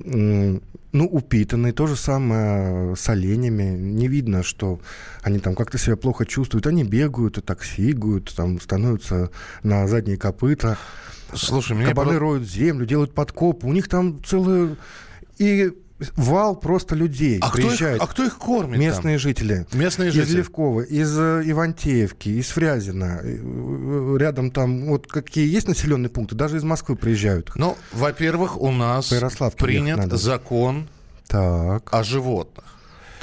ну, 0.04 1.06
упитанные, 1.08 1.74
то 1.74 1.88
же 1.88 1.96
самое 1.96 2.96
с 2.96 3.10
оленями. 3.10 3.78
Не 3.78 4.08
видно, 4.08 4.44
что 4.44 4.80
они 5.22 5.40
там 5.40 5.56
как-то 5.56 5.78
себя 5.78 5.98
плохо 5.98 6.26
чувствуют. 6.26 6.68
Они 6.68 6.84
бегают 6.84 7.38
и 7.38 7.42
так 7.42 7.64
фигают, 7.64 8.34
там 8.36 8.62
становятся 8.62 9.30
на 9.64 9.88
задние 9.88 10.18
копыта. 10.18 10.78
Слушай, 11.34 11.84
Кабаны 11.84 12.12
про- 12.12 12.20
роют 12.20 12.48
землю, 12.48 12.86
делают 12.86 13.14
подкопы. 13.14 13.68
У 13.68 13.74
них 13.74 13.90
там 13.90 14.24
целый... 14.24 14.78
И 15.38 15.74
вал 16.16 16.56
просто 16.56 16.96
людей 16.96 17.40
А 17.42 17.50
кто 17.50 17.60
их- 17.60 17.68
приезжает. 17.68 18.02
а 18.02 18.08
кто 18.08 18.24
их 18.26 18.38
кормит 18.38 18.80
Местные 18.80 19.16
там? 19.16 19.20
жители. 19.20 19.66
Местные 19.74 20.10
Из 20.10 20.14
жители. 20.14 20.38
Левкова, 20.38 20.82
из 20.82 21.18
э, 21.18 21.44
Ивантеевки, 21.46 22.30
из 22.30 22.50
Фрязина. 22.50 23.20
Э, 23.24 23.38
э, 23.42 24.18
Рядом 24.20 24.52
там 24.52 24.86
вот 24.88 25.08
какие 25.08 25.48
есть 25.52 25.68
населенные 25.68 26.10
пункты, 26.10 26.36
даже 26.36 26.58
из 26.58 26.64
Москвы 26.64 26.96
приезжают. 26.96 27.52
Ну, 27.56 27.78
во-первых, 27.94 28.60
у 28.60 28.72
нас 28.72 29.08
принят 29.58 30.12
закон 30.14 30.88
Так, 31.28 31.94
о 31.94 32.04
животных. 32.04 32.66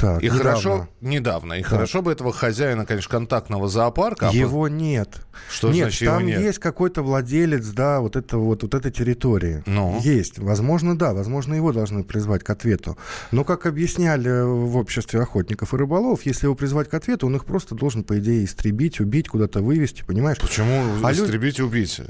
Так. 0.03 0.21
И 0.21 0.27
недавно. 0.27 0.43
хорошо, 0.43 0.89
недавно, 1.01 1.53
и 1.55 1.63
хорошо 1.63 2.03
бы 2.03 2.11
этого 2.11 2.33
хозяина, 2.33 2.85
конечно, 2.85 3.09
контактного 3.09 3.69
зоопарка. 3.69 4.31
а 4.31 4.33
Его 4.33 4.67
нет. 4.67 5.21
Что 5.49 5.69
нет, 5.69 5.85
значит 5.85 6.03
его 6.03 6.15
там 6.15 6.27
нет? 6.27 6.41
есть 6.41 6.59
какой-то 6.59 7.03
владелец, 7.03 7.69
да, 7.69 8.01
вот, 8.01 8.17
это, 8.17 8.37
вот, 8.39 8.65
вот 8.65 8.75
этой 8.75 8.91
территории. 8.91 9.63
Ну? 9.65 10.01
Есть. 10.03 10.41
Возможно, 10.41 10.99
да. 10.99 11.15
Возможно, 11.15 11.55
его 11.55 11.73
должны 11.73 12.03
призвать 12.03 12.43
к 12.43 12.51
ответу. 12.51 12.99
Но, 13.31 13.45
как 13.45 13.67
объясняли 13.67 14.43
в 14.43 14.77
обществе 14.77 15.21
охотников 15.21 15.73
и 15.73 15.77
рыболов, 15.77 16.27
если 16.27 16.47
его 16.47 16.57
призвать 16.57 16.89
к 16.91 16.95
ответу, 16.95 17.29
он 17.29 17.37
их 17.37 17.45
просто 17.45 17.77
должен, 17.77 18.03
по 18.03 18.19
идее, 18.19 18.45
истребить, 18.45 18.99
убить, 18.99 19.29
куда-то 19.29 19.63
вывести, 19.63 20.03
понимаешь? 20.03 20.39
Почему 20.41 20.83
А 21.05 21.13
истребить 21.13 21.61
и 21.61 21.63
убить? 21.63 22.01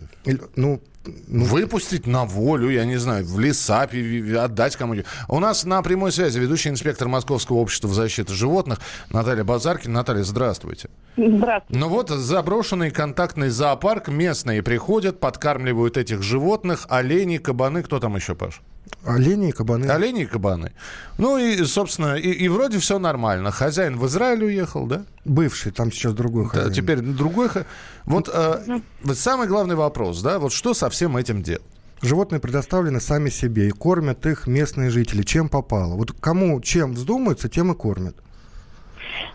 Ну, 0.56 0.82
ну, 1.04 1.44
Выпустить 1.44 2.06
на 2.06 2.24
волю, 2.24 2.70
я 2.70 2.84
не 2.84 2.96
знаю, 2.96 3.24
в 3.24 3.38
леса, 3.40 3.82
отдать 3.82 4.76
кому-нибудь. 4.76 5.06
У 5.28 5.40
нас 5.40 5.64
на 5.64 5.82
прямой 5.82 6.12
связи 6.12 6.38
ведущий 6.38 6.68
инспектор 6.68 7.08
Московского 7.08 7.56
общества 7.56 7.90
защиты 7.90 8.32
животных 8.34 8.78
Наталья 9.10 9.44
Базаркина. 9.44 9.94
Наталья, 9.94 10.22
здравствуйте. 10.22 10.88
Здравствуйте. 11.16 11.80
Ну 11.80 11.88
вот 11.88 12.10
заброшенный 12.10 12.90
контактный 12.90 13.48
зоопарк. 13.48 14.08
Местные 14.08 14.62
приходят, 14.62 15.18
подкармливают 15.18 15.96
этих 15.96 16.22
животных. 16.22 16.86
Олени, 16.88 17.38
кабаны. 17.38 17.82
Кто 17.82 17.98
там 17.98 18.16
еще, 18.16 18.34
Паш? 18.34 18.60
Олени 19.04 19.48
и 19.48 19.52
кабаны. 19.52 19.86
Олени 19.86 20.22
и 20.22 20.26
кабаны. 20.26 20.72
Ну 21.18 21.38
и, 21.38 21.64
собственно, 21.64 22.14
и, 22.16 22.30
и 22.30 22.48
вроде 22.48 22.78
все 22.78 22.98
нормально. 22.98 23.50
Хозяин 23.50 23.98
в 23.98 24.06
Израиль 24.06 24.44
уехал, 24.44 24.86
да? 24.86 25.04
Бывший, 25.24 25.72
там 25.72 25.90
сейчас 25.92 26.14
другой 26.14 26.44
Да, 26.44 26.50
хозяин. 26.50 26.72
теперь 26.72 27.00
другой... 27.00 27.48
хо- 27.48 27.64
Вот 28.04 28.28
э, 28.32 28.80
самый 29.14 29.48
главный 29.48 29.74
вопрос, 29.74 30.22
да, 30.22 30.38
вот 30.38 30.52
что 30.52 30.74
со 30.74 30.88
всем 30.90 31.16
этим 31.16 31.42
делать? 31.42 31.62
Животные 32.00 32.40
предоставлены 32.40 33.00
сами 33.00 33.30
себе, 33.30 33.68
и 33.68 33.70
кормят 33.70 34.26
их 34.26 34.46
местные 34.48 34.90
жители, 34.90 35.22
чем 35.22 35.48
попало. 35.48 35.94
Вот 35.94 36.12
кому 36.12 36.60
чем 36.60 36.94
вздумается, 36.94 37.48
тем 37.48 37.70
и 37.70 37.76
кормят. 37.76 38.16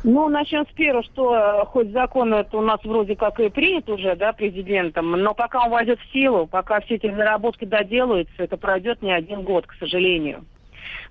Ну, 0.03 0.29
начнем 0.29 0.65
с 0.67 0.73
первого, 0.73 1.03
что 1.03 1.35
э, 1.35 1.65
хоть 1.65 1.91
закон 1.91 2.33
это 2.33 2.57
у 2.57 2.61
нас 2.61 2.79
вроде 2.83 3.15
как 3.15 3.39
и 3.39 3.49
принят 3.49 3.89
уже, 3.89 4.15
да, 4.15 4.33
президентом, 4.33 5.11
но 5.11 5.33
пока 5.33 5.65
он 5.65 5.71
войдет 5.71 5.99
в 5.99 6.11
силу, 6.11 6.47
пока 6.47 6.79
все 6.81 6.95
эти 6.95 7.13
заработки 7.13 7.65
доделаются, 7.65 8.33
это 8.37 8.57
пройдет 8.57 9.01
не 9.01 9.11
один 9.11 9.43
год, 9.43 9.67
к 9.67 9.73
сожалению. 9.73 10.45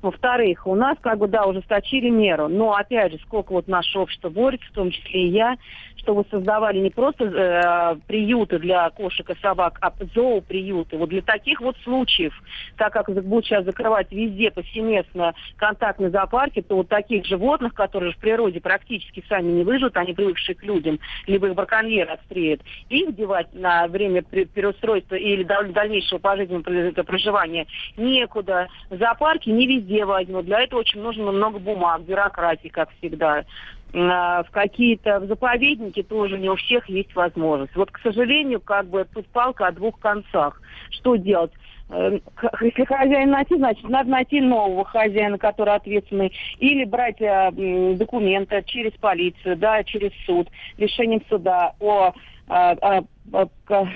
Во-вторых, 0.03 0.67
у 0.67 0.75
нас 0.75 0.97
как 1.01 1.19
бы, 1.19 1.29
да, 1.29 1.47
ужесточили 1.47 2.09
меру, 2.11 2.49
но, 2.49 2.75
опять 2.75 3.13
же, 3.13 3.19
сколько 3.21 3.53
вот 3.53 3.69
наше 3.69 3.99
общество 3.99 4.29
борется, 4.29 4.67
в 4.69 4.75
том 4.75 4.91
числе 4.91 5.27
и 5.27 5.29
я, 5.29 5.57
чтобы 6.07 6.25
создавали 6.31 6.79
не 6.79 6.91
просто 6.91 7.25
э, 7.25 7.97
приюты 8.07 8.61
для 8.61 8.89
кошек 8.91 9.29
и 9.29 9.35
собак, 9.41 9.79
а 9.81 9.93
зооприюты. 10.15 10.97
Вот 10.97 11.09
для 11.09 11.21
таких 11.21 11.61
вот 11.61 11.77
случаев, 11.83 12.33
так 12.77 12.93
как 12.93 13.13
будут 13.25 13.45
сейчас 13.45 13.65
закрывать 13.65 14.13
везде 14.13 14.53
повсеместно 14.53 15.35
контактные 15.57 16.11
зоопарки, 16.11 16.63
то 16.63 16.77
вот 16.77 16.89
таких 16.89 17.27
животных, 17.27 17.75
которые 17.75 18.13
в 18.13 18.19
природе 18.19 18.61
практически 18.61 19.25
сами 19.29 19.51
не 19.51 19.65
выживут, 19.65 19.97
они 19.97 20.13
привыкшие 20.13 20.55
к 20.55 20.63
людям, 20.63 21.01
либо 21.27 21.49
их 21.49 21.55
браконьеры 21.55 22.13
отстреляют, 22.13 22.63
их 22.89 23.15
девать 23.17 23.53
на 23.53 23.89
время 23.89 24.23
переустройства 24.23 25.17
или 25.17 25.43
даль- 25.43 25.73
дальнейшего 25.73 26.19
пожизненного 26.19 26.63
пр- 26.63 27.05
проживания 27.05 27.67
некуда. 27.97 28.69
Зоопарки 28.91 29.51
не 29.51 29.67
везде 29.67 30.05
возьмут. 30.05 30.45
Для 30.45 30.61
этого 30.61 30.81
очень 30.81 31.01
нужно 31.01 31.33
много 31.33 31.59
бумаг, 31.59 32.03
бюрократии, 32.03 32.69
как 32.69 32.91
всегда. 32.99 33.45
А, 33.95 34.43
В 34.43 34.51
какие-то 34.51 35.21
заповедники 35.27 36.03
тоже 36.03 36.39
не 36.39 36.51
у 36.51 36.57
всех 36.57 36.89
есть 36.89 37.15
возможность. 37.15 37.75
Вот, 37.77 37.91
к 37.91 37.99
сожалению, 38.01 38.61
как 38.61 38.89
бы 38.89 39.07
тут 39.13 39.27
палка 39.29 39.67
о 39.67 39.73
двух 39.73 39.99
концах. 39.99 40.61
Что 40.91 41.17
делать? 41.17 41.53
Э, 41.89 42.19
Если 42.61 42.85
хозяин 42.85 43.31
найти, 43.31 43.57
значит, 43.57 43.89
надо 43.89 44.11
найти 44.11 44.41
нового 44.41 44.85
хозяина, 44.85 45.39
который 45.39 45.75
ответственный, 45.75 46.33
или 46.59 46.85
брать 46.85 47.21
э, 47.21 47.51
документы 47.97 48.63
через 48.67 48.93
полицию, 48.93 49.57
да, 49.57 49.83
через 49.85 50.11
суд, 50.25 50.49
решением 50.77 51.23
суда 51.29 51.75
о, 51.81 52.13
а, 52.49 52.77
а, 52.83 53.47
к- 53.65 53.89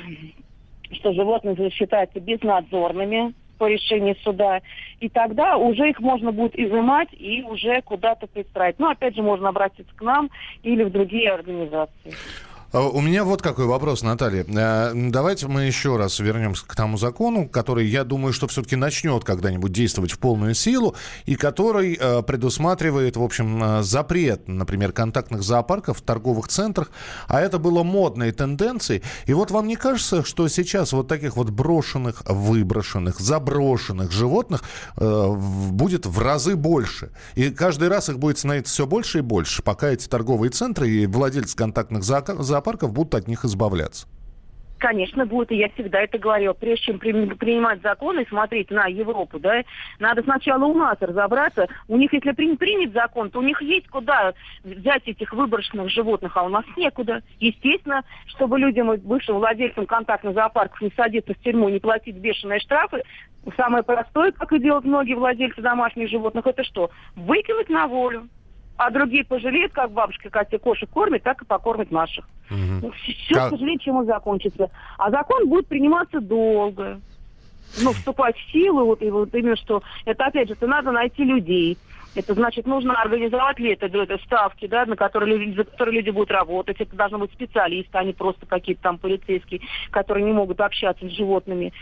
что 0.92 1.12
животные 1.12 1.70
считаются 1.70 2.20
безнадзорными 2.20 3.35
по 3.61 3.68
решению 3.68 4.16
суда, 4.25 4.62
и 5.01 5.11
тогда 5.11 5.59
уже 5.59 5.90
их 5.90 6.01
можно 6.01 6.33
будет 6.33 6.59
изымать 6.59 7.09
и 7.12 7.42
уже 7.42 7.83
куда-то 7.83 8.27
пристраивать. 8.27 8.79
Ну, 8.79 8.88
опять 8.88 9.14
же, 9.14 9.23
можно 9.23 9.51
обратиться 9.51 9.94
к 9.94 10.01
нам 10.01 10.31
или 10.62 10.83
в 10.83 10.90
другие 10.90 11.31
организации. 11.31 12.14
А 12.72 12.83
У 12.83 13.00
меня 13.00 13.24
вот 13.24 13.42
какой 13.42 13.64
вопрос, 13.66 14.02
Наталья. 14.02 14.44
Э, 14.46 14.92
Давайте 14.94 15.48
мы 15.48 15.62
еще 15.64 15.96
раз 15.96 16.20
вернемся 16.20 16.64
к 16.64 16.76
тому 16.76 16.98
закону, 16.98 17.48
который, 17.48 17.88
я 17.88 18.04
думаю, 18.04 18.33
что 18.33 18.46
все-таки 18.46 18.76
начнет 18.76 19.24
когда-нибудь 19.24 19.72
действовать 19.72 20.12
в 20.12 20.20
полную 20.20 20.54
силу, 20.54 20.94
и 21.26 21.35
который 21.35 21.98
э, 22.00 22.22
предусматривает, 22.22 23.16
в 23.16 23.22
общем, 23.22 23.62
э, 23.62 23.83
запрет, 23.83 24.46
например, 24.46 24.92
контактных 24.92 25.42
зоопарков 25.42 25.98
в 25.98 26.02
торговых 26.02 26.46
центрах, 26.46 26.92
а 27.26 27.40
это 27.40 27.59
было 27.59 27.83
модной 27.83 28.30
тенденцией. 28.30 29.02
И 29.26 29.33
вот 29.33 29.50
вам 29.50 29.66
не 29.66 29.74
кажется, 29.74 30.24
что 30.24 30.46
сейчас 30.46 30.92
вот 30.92 31.09
таких 31.09 31.37
вот 31.37 31.50
брошенных, 31.50 32.22
выброшенных, 32.24 33.18
заброшенных 33.18 34.12
животных 34.12 34.62
будет 34.96 36.06
в 36.06 36.18
разы 36.20 36.54
больше? 36.54 37.11
И 37.35 37.50
каждый 37.50 37.88
раз 37.88 38.09
их 38.09 38.18
будет 38.20 38.38
становиться 38.38 38.72
все 38.72 38.87
больше 38.87 39.18
и 39.18 39.22
больше, 39.22 39.62
пока 39.62 39.88
эти 39.88 40.06
торговые 40.06 40.50
центры 40.50 40.88
и 40.88 41.06
владельцы 41.06 41.56
контактных 41.56 42.02
зоока- 42.02 42.40
зоопарков 42.61 42.92
будут 42.92 43.14
от 43.14 43.27
них 43.27 43.44
избавляться. 43.44 44.07
Конечно, 44.79 45.27
будет, 45.27 45.53
и 45.53 45.57
я 45.57 45.68
всегда 45.68 46.01
это 46.01 46.18
говорила. 46.18 46.55
Прежде 46.55 46.87
чем 46.87 46.99
при- 46.99 47.35
принимать 47.35 47.83
законы 47.83 48.23
и 48.23 48.29
смотреть 48.29 48.70
на 48.70 48.87
Европу, 48.87 49.38
да, 49.38 49.62
надо 49.99 50.23
сначала 50.23 50.64
у 50.64 50.73
нас 50.73 50.96
разобраться. 51.01 51.68
У 51.87 51.99
них, 51.99 52.11
если 52.14 52.33
при- 52.33 52.57
принят 52.57 52.94
закон, 52.94 53.31
то 53.31 53.40
у 53.40 53.42
них 53.42 53.61
есть 53.61 53.88
куда 53.88 54.33
взять 54.64 55.07
этих 55.07 55.35
выброшенных 55.35 55.90
животных, 55.90 56.35
а 56.35 56.44
у 56.44 56.49
нас 56.49 56.64
некуда. 56.79 57.23
Естественно, 57.40 58.05
чтобы 58.29 58.59
людям, 58.59 58.96
бывшим 58.96 59.37
владельцам 59.37 59.85
контактных 59.85 60.33
зоопарков 60.33 60.81
не 60.81 60.90
садиться 60.96 61.35
в 61.35 61.38
тюрьму, 61.40 61.68
не 61.68 61.79
платить 61.79 62.16
бешеные 62.16 62.61
штрафы, 62.61 63.03
самое 63.59 63.83
простое, 63.83 64.33
как 64.33 64.51
и 64.55 64.59
делают 64.61 64.87
многие 64.87 65.14
владельцы 65.14 65.61
домашних 65.61 66.09
животных, 66.09 66.46
это 66.46 66.64
что? 66.64 66.90
Выкинуть 67.16 67.68
на 67.68 67.87
волю. 67.87 68.29
А 68.81 68.90
другие 68.90 69.27
пожалеют, 69.27 69.73
как 69.73 69.90
бабушка 69.90 70.31
Катя 70.31 70.59
кошек 70.59 70.88
кормит, 70.88 71.23
так 71.23 71.43
и 71.43 71.45
покормит 71.45 71.90
наших. 71.90 72.27
Ну, 72.49 72.90
все, 72.93 73.35
Как- 73.35 73.49
к 73.49 73.51
сожалению, 73.51 73.79
чем 73.79 74.03
и 74.03 74.07
закончится. 74.07 74.71
А 74.97 75.11
закон 75.11 75.47
будет 75.51 75.66
приниматься 75.66 76.19
долго. 76.19 76.99
Ну, 77.83 77.93
вступать 77.93 78.38
в 78.38 78.51
силу, 78.51 78.87
вот, 78.87 79.03
и 79.03 79.11
вот 79.11 79.35
именно 79.35 79.57
что, 79.57 79.83
это 80.07 80.25
опять 80.25 80.49
же, 80.49 80.55
это 80.55 80.66
надо 80.66 80.93
найти 80.93 81.25
людей. 81.25 81.77
Это 82.14 82.33
значит, 82.33 82.66
нужно 82.66 82.95
организовать 82.95 83.59
ли 83.59 83.75
это, 83.75 83.87
это 83.87 84.16
ставки, 84.25 84.66
да, 84.66 84.87
на 84.87 84.97
которые 84.97 85.37
люди, 85.37 85.57
за 85.57 85.64
которые 85.64 86.01
люди 86.01 86.09
будут 86.09 86.31
работать. 86.31 86.81
Это 86.81 86.97
должны 86.97 87.19
быть 87.19 87.33
специалисты, 87.33 87.99
а 87.99 88.03
не 88.03 88.14
просто 88.14 88.47
какие-то 88.47 88.81
там 88.83 88.97
полицейские, 88.97 89.61
которые 89.90 90.25
не 90.25 90.33
могут 90.33 90.59
общаться 90.62 91.07
с 91.07 91.12
животными. 91.12 91.75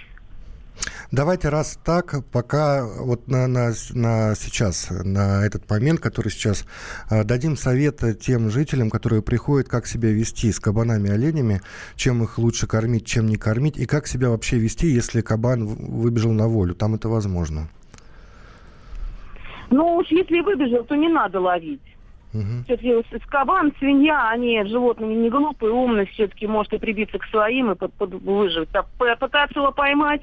Давайте 1.11 1.49
раз 1.49 1.79
так, 1.85 2.15
пока 2.33 2.87
вот 2.87 3.29
на, 3.29 3.47
на, 3.47 3.73
на 3.95 4.35
сейчас, 4.35 4.89
на 4.91 5.45
этот 5.45 5.69
момент, 5.71 6.01
который 6.01 6.31
сейчас, 6.31 6.67
э, 7.11 7.25
дадим 7.25 7.57
совет 7.57 8.03
тем 8.21 8.51
жителям, 8.51 8.91
которые 8.91 9.23
приходят, 9.23 9.69
как 9.69 9.87
себя 9.87 10.11
вести 10.11 10.53
с 10.53 10.61
кабанами 10.61 11.11
оленями, 11.11 11.61
чем 11.97 12.23
их 12.23 12.39
лучше 12.39 12.67
кормить, 12.67 13.07
чем 13.07 13.27
не 13.27 13.37
кормить, 13.37 13.79
и 13.79 13.87
как 13.87 14.07
себя 14.07 14.29
вообще 14.31 14.59
вести, 14.59 14.89
если 14.89 15.21
кабан 15.23 15.67
выбежал 15.67 16.33
на 16.33 16.47
волю. 16.47 16.75
Там 16.75 16.95
это 16.95 17.09
возможно. 17.09 17.69
Ну 19.71 19.97
уж 19.97 20.07
если 20.09 20.41
выбежал, 20.41 20.85
то 20.85 20.95
не 20.95 21.09
надо 21.09 21.41
ловить. 21.41 21.81
Мгм. 22.33 22.65
Все-таки 22.65 23.03
кабан, 23.29 23.73
свинья, 23.79 24.29
они 24.29 24.63
животные 24.65 25.17
не 25.17 25.31
глупые, 25.31 25.73
умные, 25.73 26.07
все-таки 26.07 26.47
может 26.47 26.73
и 26.75 26.79
прибиться 26.79 27.19
к 27.19 27.25
своим 27.25 27.71
и 27.71 27.75
под, 27.75 27.93
под- 27.95 28.23
выжить. 28.23 28.69
А 28.75 28.83
п- 28.83 29.17
пытаться 29.17 29.59
его 29.59 29.73
поймать, 29.73 30.21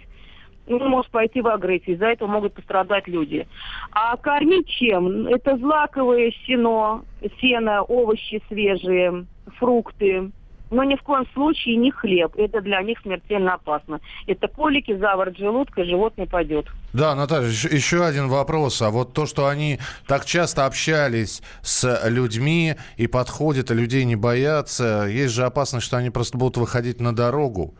он 0.67 0.89
может 0.89 1.12
пойти 1.12 1.41
в 1.41 1.47
агрессию, 1.47 1.95
из-за 1.95 2.08
этого 2.08 2.28
могут 2.28 2.54
пострадать 2.54 3.08
люди. 3.08 3.47
А 3.91 4.17
кормить 4.17 4.67
чем? 4.67 5.28
Это 5.28 5.58
злаковое 5.58 6.32
сено, 6.45 7.04
сено, 7.39 7.84
овощи 7.84 8.41
свежие, 8.47 9.25
фрукты. 9.58 10.32
Но 10.71 10.84
ни 10.84 10.95
в 10.95 11.04
коем 11.04 11.25
случае 11.34 11.75
не 11.75 11.91
хлеб. 11.91 12.34
Это 12.36 12.60
для 12.60 12.82
них 12.82 12.99
смертельно 13.01 13.54
опасно. 13.54 14.01
Это 14.25 14.47
колики, 14.47 14.97
заворот 14.97 15.38
желудка, 15.38 15.84
и 15.84 15.86
животное 15.86 16.25
пойдет. 16.25 16.65
Да, 16.91 17.13
Наталья, 17.13 17.47
еще, 17.47 17.67
еще 17.69 18.04
один 18.04 18.30
вопрос. 18.30 18.82
А 18.82 18.89
вот 18.89 19.13
то, 19.13 19.28
что 19.28 19.47
они 19.47 19.78
так 20.08 20.25
часто 20.25 20.65
общались 20.65 21.43
с 21.62 22.10
людьми 22.10 22.75
и 22.97 23.06
подходят, 23.06 23.69
а 23.69 23.75
людей 23.75 24.06
не 24.06 24.15
боятся, 24.15 25.06
есть 25.08 25.36
же 25.36 25.43
опасность, 25.45 25.86
что 25.86 25.97
они 25.97 26.10
просто 26.10 26.38
будут 26.38 26.58
выходить 26.58 26.99
на 26.99 27.15
дорогу. 27.15 27.75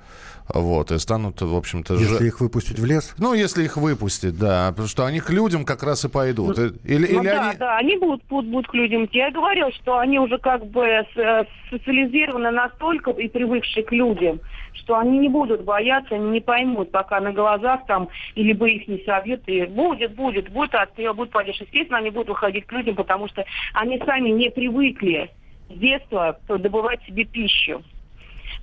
Вот, 0.54 0.92
и 0.92 1.00
станут, 1.00 1.42
в 1.42 1.56
общем-то, 1.56 1.96
Если 1.96 2.18
же- 2.20 2.28
их 2.28 2.40
выпустить 2.40 2.78
в 2.80 2.86
лес, 2.86 3.16
Ну, 3.18 3.34
если 3.34 3.64
их 3.64 3.78
выпустить, 3.78 4.38
да. 4.38 4.68
Потому 4.70 4.88
что 4.88 5.06
они 5.06 5.20
к 5.20 5.30
людям 5.32 5.66
как 5.66 5.82
раз 5.84 6.06
и 6.06 6.10
пойдут. 6.10 6.58
Э, 6.60 6.72
Или, 6.84 7.14
Ну 7.14 7.22
или 7.22 7.30
да, 7.30 7.50
они... 7.50 7.58
да, 7.58 7.78
они 7.78 7.98
будут, 7.98 8.24
будут, 8.30 8.52
будут 8.52 8.68
к 8.68 8.74
людям. 8.76 9.10
Я 9.12 9.32
говорил, 9.32 9.72
что 9.72 9.98
они 9.98 10.20
уже 10.20 10.38
как 10.38 10.66
бы 10.68 10.84
с- 10.86 11.18
э, 11.18 11.46
социализированы 11.72 12.52
настолько 12.52 13.12
и 13.12 13.28
привыкшие 13.28 13.84
к 13.84 13.92
людям, 13.92 14.40
что 14.74 14.98
они 14.98 15.18
не 15.18 15.30
будут 15.30 15.64
бояться, 15.64 16.16
они 16.16 16.30
не 16.30 16.42
поймут, 16.42 16.92
пока 16.92 17.20
на 17.20 17.32
глазах 17.32 17.86
там, 17.88 18.10
и 18.36 18.44
либо 18.44 18.68
их 18.68 18.88
не 18.88 19.04
собьют, 19.06 19.42
и 19.48 19.66
будет, 19.66 20.14
будет, 20.16 20.50
будет, 20.50 20.76
отстрел, 20.76 21.14
будет 21.16 21.32
падеж. 21.32 21.60
Естественно, 21.60 21.98
они 21.98 22.12
будут 22.12 22.30
выходить 22.30 22.66
к 22.68 22.72
людям, 22.72 22.96
потому 22.96 23.28
что 23.28 23.44
они 23.74 24.00
сами 24.06 24.30
не 24.30 24.50
привыкли 24.52 25.32
с 25.70 25.78
детства 25.80 26.38
добывать 26.48 27.02
себе 27.08 27.24
пищу. 27.26 27.82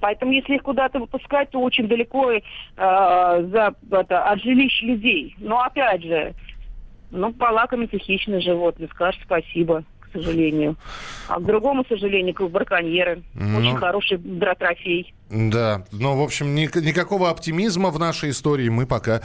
Поэтому, 0.03 0.33
если 0.33 0.57
их 0.57 0.65
куда-то 0.65 0.99
выпускать, 0.99 1.51
то 1.51 1.61
очень 1.61 1.87
далеко 1.87 2.33
э, 2.33 2.41
за, 2.77 3.73
это, 3.93 4.25
от 4.25 4.43
жилищ 4.43 4.83
людей. 4.83 5.37
Но 5.39 5.61
опять 5.61 6.03
же, 6.03 6.35
ну, 7.13 7.33
полакомится 7.33 7.99
хищное 7.99 8.41
животное, 8.41 8.89
скажет 8.89 9.21
спасибо, 9.25 9.85
к 10.01 10.09
сожалению. 10.13 10.75
А 11.29 11.39
к 11.39 11.45
другому 11.45 11.85
сожалению, 11.89 12.35
как 12.35 12.51
браконьеры. 12.51 13.23
Ну. 13.35 13.59
Очень 13.61 13.77
хороший 13.77 14.19
дра- 14.19 14.59
трофей. 14.59 15.15
Да, 15.31 15.85
ну, 15.93 16.17
в 16.17 16.23
общем, 16.23 16.53
ни- 16.57 16.85
никакого 16.85 17.31
оптимизма 17.31 17.91
в 17.91 17.99
нашей 18.01 18.31
истории 18.31 18.69
мы 18.69 18.87
пока... 18.87 19.21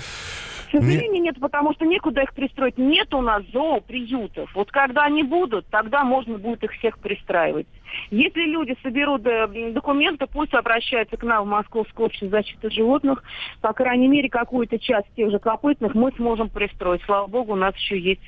К 0.67 0.71
сожалению, 0.71 1.21
нет, 1.21 1.39
потому 1.39 1.73
что 1.73 1.85
некуда 1.85 2.21
их 2.23 2.33
пристроить. 2.33 2.77
Нет 2.77 3.13
у 3.13 3.21
нас 3.21 3.43
зооприютов. 3.53 4.53
Вот 4.53 4.69
когда 4.69 5.05
они 5.05 5.23
будут, 5.23 5.65
тогда 5.67 6.03
можно 6.03 6.37
будет 6.37 6.63
их 6.63 6.71
всех 6.73 6.99
пристраивать. 6.99 7.67
Если 8.11 8.41
люди 8.41 8.75
соберут 8.83 9.25
э, 9.25 9.71
документы, 9.71 10.27
пусть 10.27 10.53
обращаются 10.53 11.15
к 11.15 11.23
нам 11.23 11.45
в 11.45 11.47
Московское 11.47 12.07
общество 12.07 12.29
защиты 12.29 12.69
животных. 12.69 13.23
По 13.61 13.71
крайней 13.71 14.09
мере, 14.09 14.29
какую-то 14.29 14.77
часть 14.77 15.07
тех 15.15 15.31
же 15.31 15.39
копытных 15.39 15.95
мы 15.95 16.11
сможем 16.17 16.49
пристроить. 16.49 17.01
Слава 17.05 17.27
богу, 17.27 17.53
у 17.53 17.55
нас 17.55 17.73
еще 17.75 17.97
есть 17.97 18.21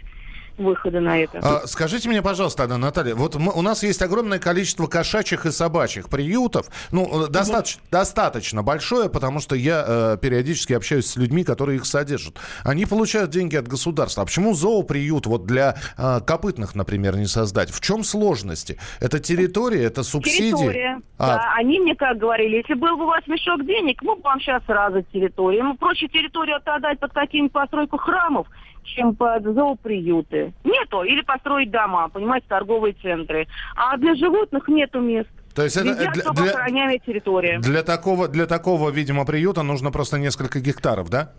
выходы 0.60 1.00
на 1.00 1.17
это. 1.19 1.39
А, 1.41 1.67
скажите 1.67 2.10
мне, 2.10 2.22
пожалуйста, 2.22 2.60
тогда, 2.63 2.78
Наталья, 2.78 3.15
вот 3.15 3.36
мы- 3.36 3.52
у 3.54 3.62
нас 3.62 3.84
есть 3.84 4.02
огромное 4.02 4.39
количество 4.39 4.88
кошачьих 4.88 5.45
и 5.45 5.52
собачьих 5.52 6.10
приютов, 6.10 6.67
ну, 6.91 7.26
э, 7.26 7.28
достаточно, 7.30 7.82
достаточно 7.91 8.63
большое, 8.63 9.10
потому 9.10 9.39
что 9.39 9.56
я 9.56 9.84
э, 9.88 10.17
периодически 10.22 10.74
общаюсь 10.74 11.08
с 11.08 11.15
людьми, 11.15 11.43
которые 11.43 11.78
их 11.78 11.86
содержат. 11.86 12.36
Они 12.63 12.86
получают 12.86 13.30
деньги 13.32 13.56
от 13.56 13.67
государства. 13.67 14.24
А 14.24 14.26
почему 14.26 14.54
зооприют 14.54 15.26
вот 15.26 15.45
для 15.45 15.76
э, 15.98 16.19
копытных, 16.26 16.76
например, 16.76 17.15
не 17.17 17.26
создать? 17.28 17.69
В 17.72 17.80
чем 17.82 18.04
сложности? 18.04 18.78
Это 19.00 19.19
территория, 19.19 19.84
это 19.84 20.04
субсидии? 20.04 20.52
Территория. 20.52 21.02
А, 21.17 21.28
Да, 21.38 21.54
они 21.58 21.80
мне 21.80 21.95
как 21.95 22.17
говорили, 22.17 22.58
если 22.58 22.74
был 22.74 22.98
бы 22.98 23.04
у 23.04 23.08
вас 23.08 23.26
мешок 23.28 23.65
денег, 23.65 24.02
мы 24.02 24.15
бы 24.15 24.22
вам 24.22 24.39
сейчас 24.39 24.63
сразу 24.65 25.02
территорию. 25.13 25.63
Ну, 25.63 25.76
проще 25.78 26.08
территорию 26.08 26.58
отдать 26.63 27.00
под 27.00 27.13
какие-нибудь 27.13 27.52
постройку 27.52 27.98
храмов, 27.98 28.48
чем 28.84 29.15
под 29.15 29.44
зооприюты. 29.44 30.54
Нету. 30.63 31.04
Или 31.04 31.22
построить 31.22 31.72
дома, 31.72 32.10
понимаете, 32.10 32.46
торговые 32.50 32.94
центры. 33.02 33.48
А 33.76 33.98
для 33.98 34.15
животных 34.15 34.68
нету 34.68 35.00
мест. 35.00 35.30
То 35.56 35.63
есть 35.63 35.76
это, 35.78 35.88
Везде 35.89 36.12
для- 36.12 36.24
для- 36.32 37.00
территория. 37.00 37.60
Для 37.60 37.84
такого, 37.84 38.28
для 38.28 38.46
такого, 38.46 38.89
видимо, 38.92 39.26
приюта 39.26 39.63
нужно 39.63 39.92
просто 39.92 40.18
несколько 40.18 40.60
гектаров, 40.60 41.10
да? 41.10 41.34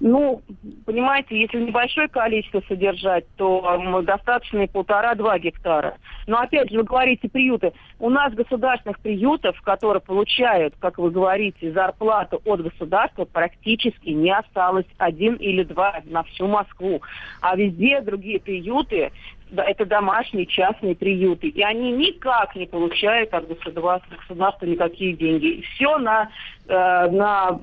Ну, 0.00 0.40
понимаете, 0.86 1.38
если 1.38 1.60
небольшое 1.60 2.08
количество 2.08 2.62
содержать, 2.66 3.26
то 3.36 4.02
достаточно 4.02 4.60
и 4.60 4.66
полтора-два 4.66 5.38
гектара. 5.38 5.98
Но 6.26 6.38
опять 6.38 6.70
же, 6.70 6.78
вы 6.78 6.84
говорите 6.84 7.28
приюты. 7.28 7.74
У 7.98 8.08
нас 8.08 8.32
государственных 8.32 8.98
приютов, 9.00 9.60
которые 9.60 10.00
получают, 10.00 10.74
как 10.80 10.96
вы 10.96 11.10
говорите, 11.10 11.72
зарплату 11.72 12.40
от 12.46 12.62
государства, 12.62 13.26
практически 13.26 14.08
не 14.08 14.34
осталось 14.34 14.86
один 14.96 15.34
или 15.34 15.64
два 15.64 16.00
на 16.06 16.22
всю 16.22 16.46
Москву. 16.46 17.02
А 17.42 17.54
везде 17.54 18.00
другие 18.00 18.40
приюты, 18.40 19.12
это 19.54 19.84
домашние 19.84 20.46
частные 20.46 20.96
приюты. 20.96 21.48
И 21.48 21.62
они 21.62 21.92
никак 21.92 22.56
не 22.56 22.64
получают 22.64 23.34
от 23.34 23.46
государства, 23.46 24.16
государства 24.16 24.64
никакие 24.64 25.12
деньги. 25.12 25.62
Все 25.74 25.98
на, 25.98 26.30
э, 26.68 27.10
на 27.10 27.60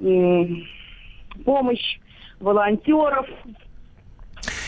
помощь 1.44 1.98
волонтеров 2.40 3.26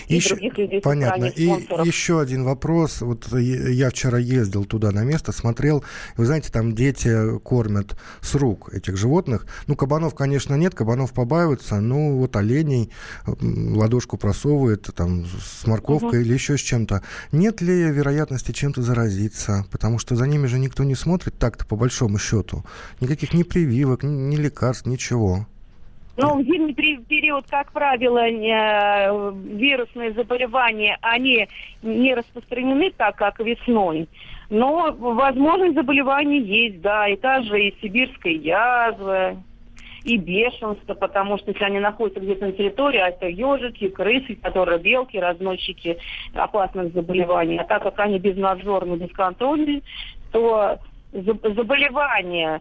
и 0.08 0.15
Еще- 0.15 0.29
других 0.29 0.58
людей, 0.58 0.82
Понятно. 0.82 1.25
И 1.25 1.45
спонсоров. 1.45 1.86
еще 1.86 2.19
один 2.19 2.43
вопрос. 2.43 3.01
Вот 3.01 3.27
я 3.32 3.91
вчера 3.91 4.17
ездил 4.17 4.65
туда 4.65 4.89
на 4.91 5.03
место, 5.03 5.32
смотрел. 5.32 5.84
Вы 6.17 6.25
знаете, 6.25 6.51
там 6.51 6.73
дети 6.73 7.38
кормят 7.41 7.95
с 8.19 8.34
рук 8.34 8.73
этих 8.73 8.97
животных. 8.97 9.45
Ну, 9.67 9.75
кабанов, 9.75 10.15
конечно, 10.15 10.55
нет, 10.55 10.73
кабанов 10.73 11.13
побаиваются. 11.13 11.79
Ну, 11.79 12.17
вот 12.17 12.36
оленей 12.36 12.89
ладошку 13.27 14.17
просовывает 14.17 14.89
там 14.95 15.25
с 15.27 15.67
морковкой 15.67 16.10
Мгм. 16.19 16.21
или 16.21 16.34
еще 16.34 16.58
с 16.58 16.62
чем-то. 16.62 17.03
Нет 17.32 17.62
ли 17.62 17.91
вероятности 17.91 18.51
чем-то 18.51 18.82
заразиться? 18.82 19.67
Потому 19.69 19.99
что 19.99 20.15
за 20.15 20.25
ними 20.25 20.47
же 20.47 20.58
никто 20.58 20.84
не 20.84 20.95
смотрит 20.95 21.38
так-то, 21.38 21.67
по 21.67 21.75
большому 21.75 22.17
счету. 22.17 22.65
Никаких 22.99 23.36
ни 23.36 23.43
прививок, 23.43 24.01
ни 24.01 24.36
лекарств, 24.38 24.88
ничего. 24.88 25.45
Ну, 26.21 26.38
в 26.38 26.43
зимний 26.43 26.73
пери- 26.73 27.01
период, 27.08 27.45
как 27.49 27.71
правило, 27.71 28.29
вирусные 28.29 30.12
заболевания, 30.12 30.97
они 31.01 31.47
не 31.82 32.13
распространены 32.13 32.91
так, 32.91 33.15
как 33.15 33.39
весной. 33.39 34.10
Но 34.49 34.91
возможность 34.97 35.75
заболеваний 35.75 36.41
есть, 36.41 36.82
да, 36.82 37.08
и 37.08 37.15
та 37.15 37.41
же 37.43 37.62
и 37.62 37.75
сибирская 37.82 38.34
язва, 38.34 39.38
и 40.03 40.17
бешенство, 40.17 40.93
потому 40.93 41.38
что 41.38 41.51
если 41.51 41.63
они 41.63 41.79
находятся 41.79 42.19
где-то 42.19 42.47
на 42.47 42.51
территории, 42.51 42.99
а 42.99 43.10
это 43.10 43.27
ежики, 43.27 43.88
крысы, 43.88 44.36
которые 44.36 44.79
белки, 44.79 45.17
разносчики 45.17 45.99
опасных 46.34 46.91
заболеваний. 46.93 47.60
А 47.60 47.63
так 47.63 47.84
как 47.84 47.97
они 47.99 48.19
безнадзорны, 48.19 48.95
бесконтрольны, 48.95 49.84
то 50.34 50.79
за- 51.13 51.53
заболевания 51.53 52.60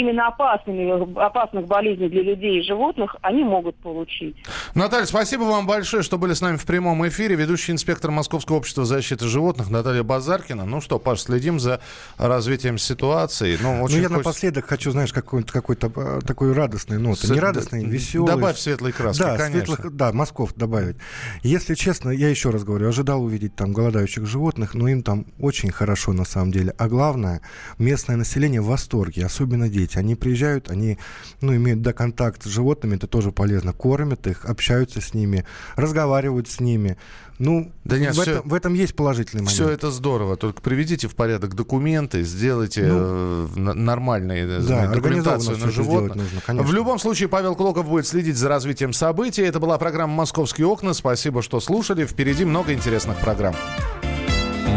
именно 0.00 0.28
опасными, 0.28 1.18
опасных 1.24 1.66
болезней 1.66 2.08
для 2.08 2.22
людей 2.22 2.60
и 2.60 2.62
животных 2.62 3.16
они 3.22 3.44
могут 3.44 3.76
получить. 3.76 4.36
Наталья, 4.74 5.06
спасибо 5.06 5.42
вам 5.42 5.66
большое, 5.66 6.02
что 6.02 6.18
были 6.18 6.32
с 6.34 6.40
нами 6.40 6.56
в 6.56 6.64
прямом 6.66 7.06
эфире. 7.08 7.36
Ведущий 7.36 7.72
инспектор 7.72 8.10
Московского 8.10 8.56
общества 8.56 8.84
защиты 8.84 9.26
животных 9.26 9.70
Наталья 9.70 10.02
Базаркина. 10.02 10.64
Ну 10.64 10.80
что, 10.80 10.98
Паш, 10.98 11.20
следим 11.20 11.60
за 11.60 11.80
развитием 12.18 12.78
ситуации. 12.78 13.56
Ну, 13.60 13.82
очень 13.82 13.96
ну, 13.96 14.02
я 14.02 14.08
хочется- 14.08 14.16
напоследок 14.28 14.66
хочу, 14.66 14.90
знаешь, 14.90 15.12
какой-то 15.12 15.52
какой-то 15.52 15.92
э, 15.94 16.20
такой 16.26 16.52
радостной 16.52 16.98
ноты. 16.98 17.26
С- 17.26 17.30
Не 17.30 17.38
радостной, 17.40 17.82
д- 17.82 17.86
веселой. 17.86 18.26
добавь 18.28 18.58
светлой 18.58 18.92
краски, 18.92 19.22
да, 19.22 19.36
конечно. 19.36 19.74
светлых- 19.76 19.90
да, 19.90 20.12
мазков 20.12 20.54
добавить. 20.56 20.96
Если 21.42 21.74
честно, 21.74 22.10
я 22.10 22.28
еще 22.28 22.50
раз 22.50 22.64
говорю, 22.64 22.88
ожидал 22.88 23.22
увидеть 23.22 23.54
там 23.54 23.72
голодающих 23.72 24.26
животных, 24.26 24.74
но 24.74 24.88
им 24.88 25.02
там 25.02 25.26
очень 25.38 25.70
хорошо 25.70 26.12
на 26.12 26.24
самом 26.24 26.50
деле. 26.50 26.74
А 26.78 26.88
главное, 26.88 27.40
местное 27.78 28.16
население 28.16 28.60
в 28.60 28.66
восторге, 28.66 29.24
особенно 29.26 29.68
дети. 29.68 29.83
Они 29.96 30.14
приезжают, 30.14 30.70
они 30.70 30.98
ну, 31.40 31.54
имеют 31.54 31.82
да, 31.82 31.92
контакт 31.92 32.42
с 32.42 32.46
животными, 32.46 32.96
это 32.96 33.06
тоже 33.06 33.32
полезно. 33.32 33.72
Кормят 33.72 34.26
их, 34.26 34.44
общаются 34.44 35.00
с 35.00 35.14
ними, 35.14 35.44
разговаривают 35.76 36.48
с 36.48 36.60
ними. 36.60 36.96
Ну, 37.38 37.72
Да 37.82 37.98
нет, 37.98 38.14
в, 38.14 38.20
всё- 38.20 38.30
этом, 38.30 38.48
в 38.48 38.54
этом 38.54 38.74
есть 38.74 38.94
положительный 38.94 39.40
момент. 39.40 39.54
Все 39.54 39.68
это 39.68 39.90
здорово, 39.90 40.36
только 40.36 40.62
приведите 40.62 41.08
в 41.08 41.16
порядок 41.16 41.54
документы, 41.54 42.22
сделайте 42.22 42.82
Ну, 42.86 43.48
э, 43.56 43.74
нормальные 43.74 44.44
э, 44.44 44.60
да, 44.60 44.86
документацию 44.86 45.58
на 45.58 45.70
животных. 45.70 46.12
сделать 46.12 46.16
нужно, 46.16 46.40
конечно. 46.46 46.68
в 46.68 46.72
любом 46.72 46.98
случае, 46.98 47.28
Павел 47.28 47.56
Клоков 47.56 47.88
будет 47.88 48.06
следить 48.06 48.36
за 48.36 48.48
развитием 48.48 48.92
событий. 48.92 49.42
Это 49.42 49.58
была 49.58 49.78
программа 49.78 50.14
«Московские 50.14 50.68
окна». 50.68 50.94
Спасибо, 50.94 51.42
что 51.42 51.58
слушали. 51.60 52.06
Впереди 52.06 52.44
много 52.44 52.72
интересных 52.72 53.16
программ. 53.18 53.56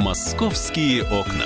«Московские 0.01 1.03
окна». 1.03 1.45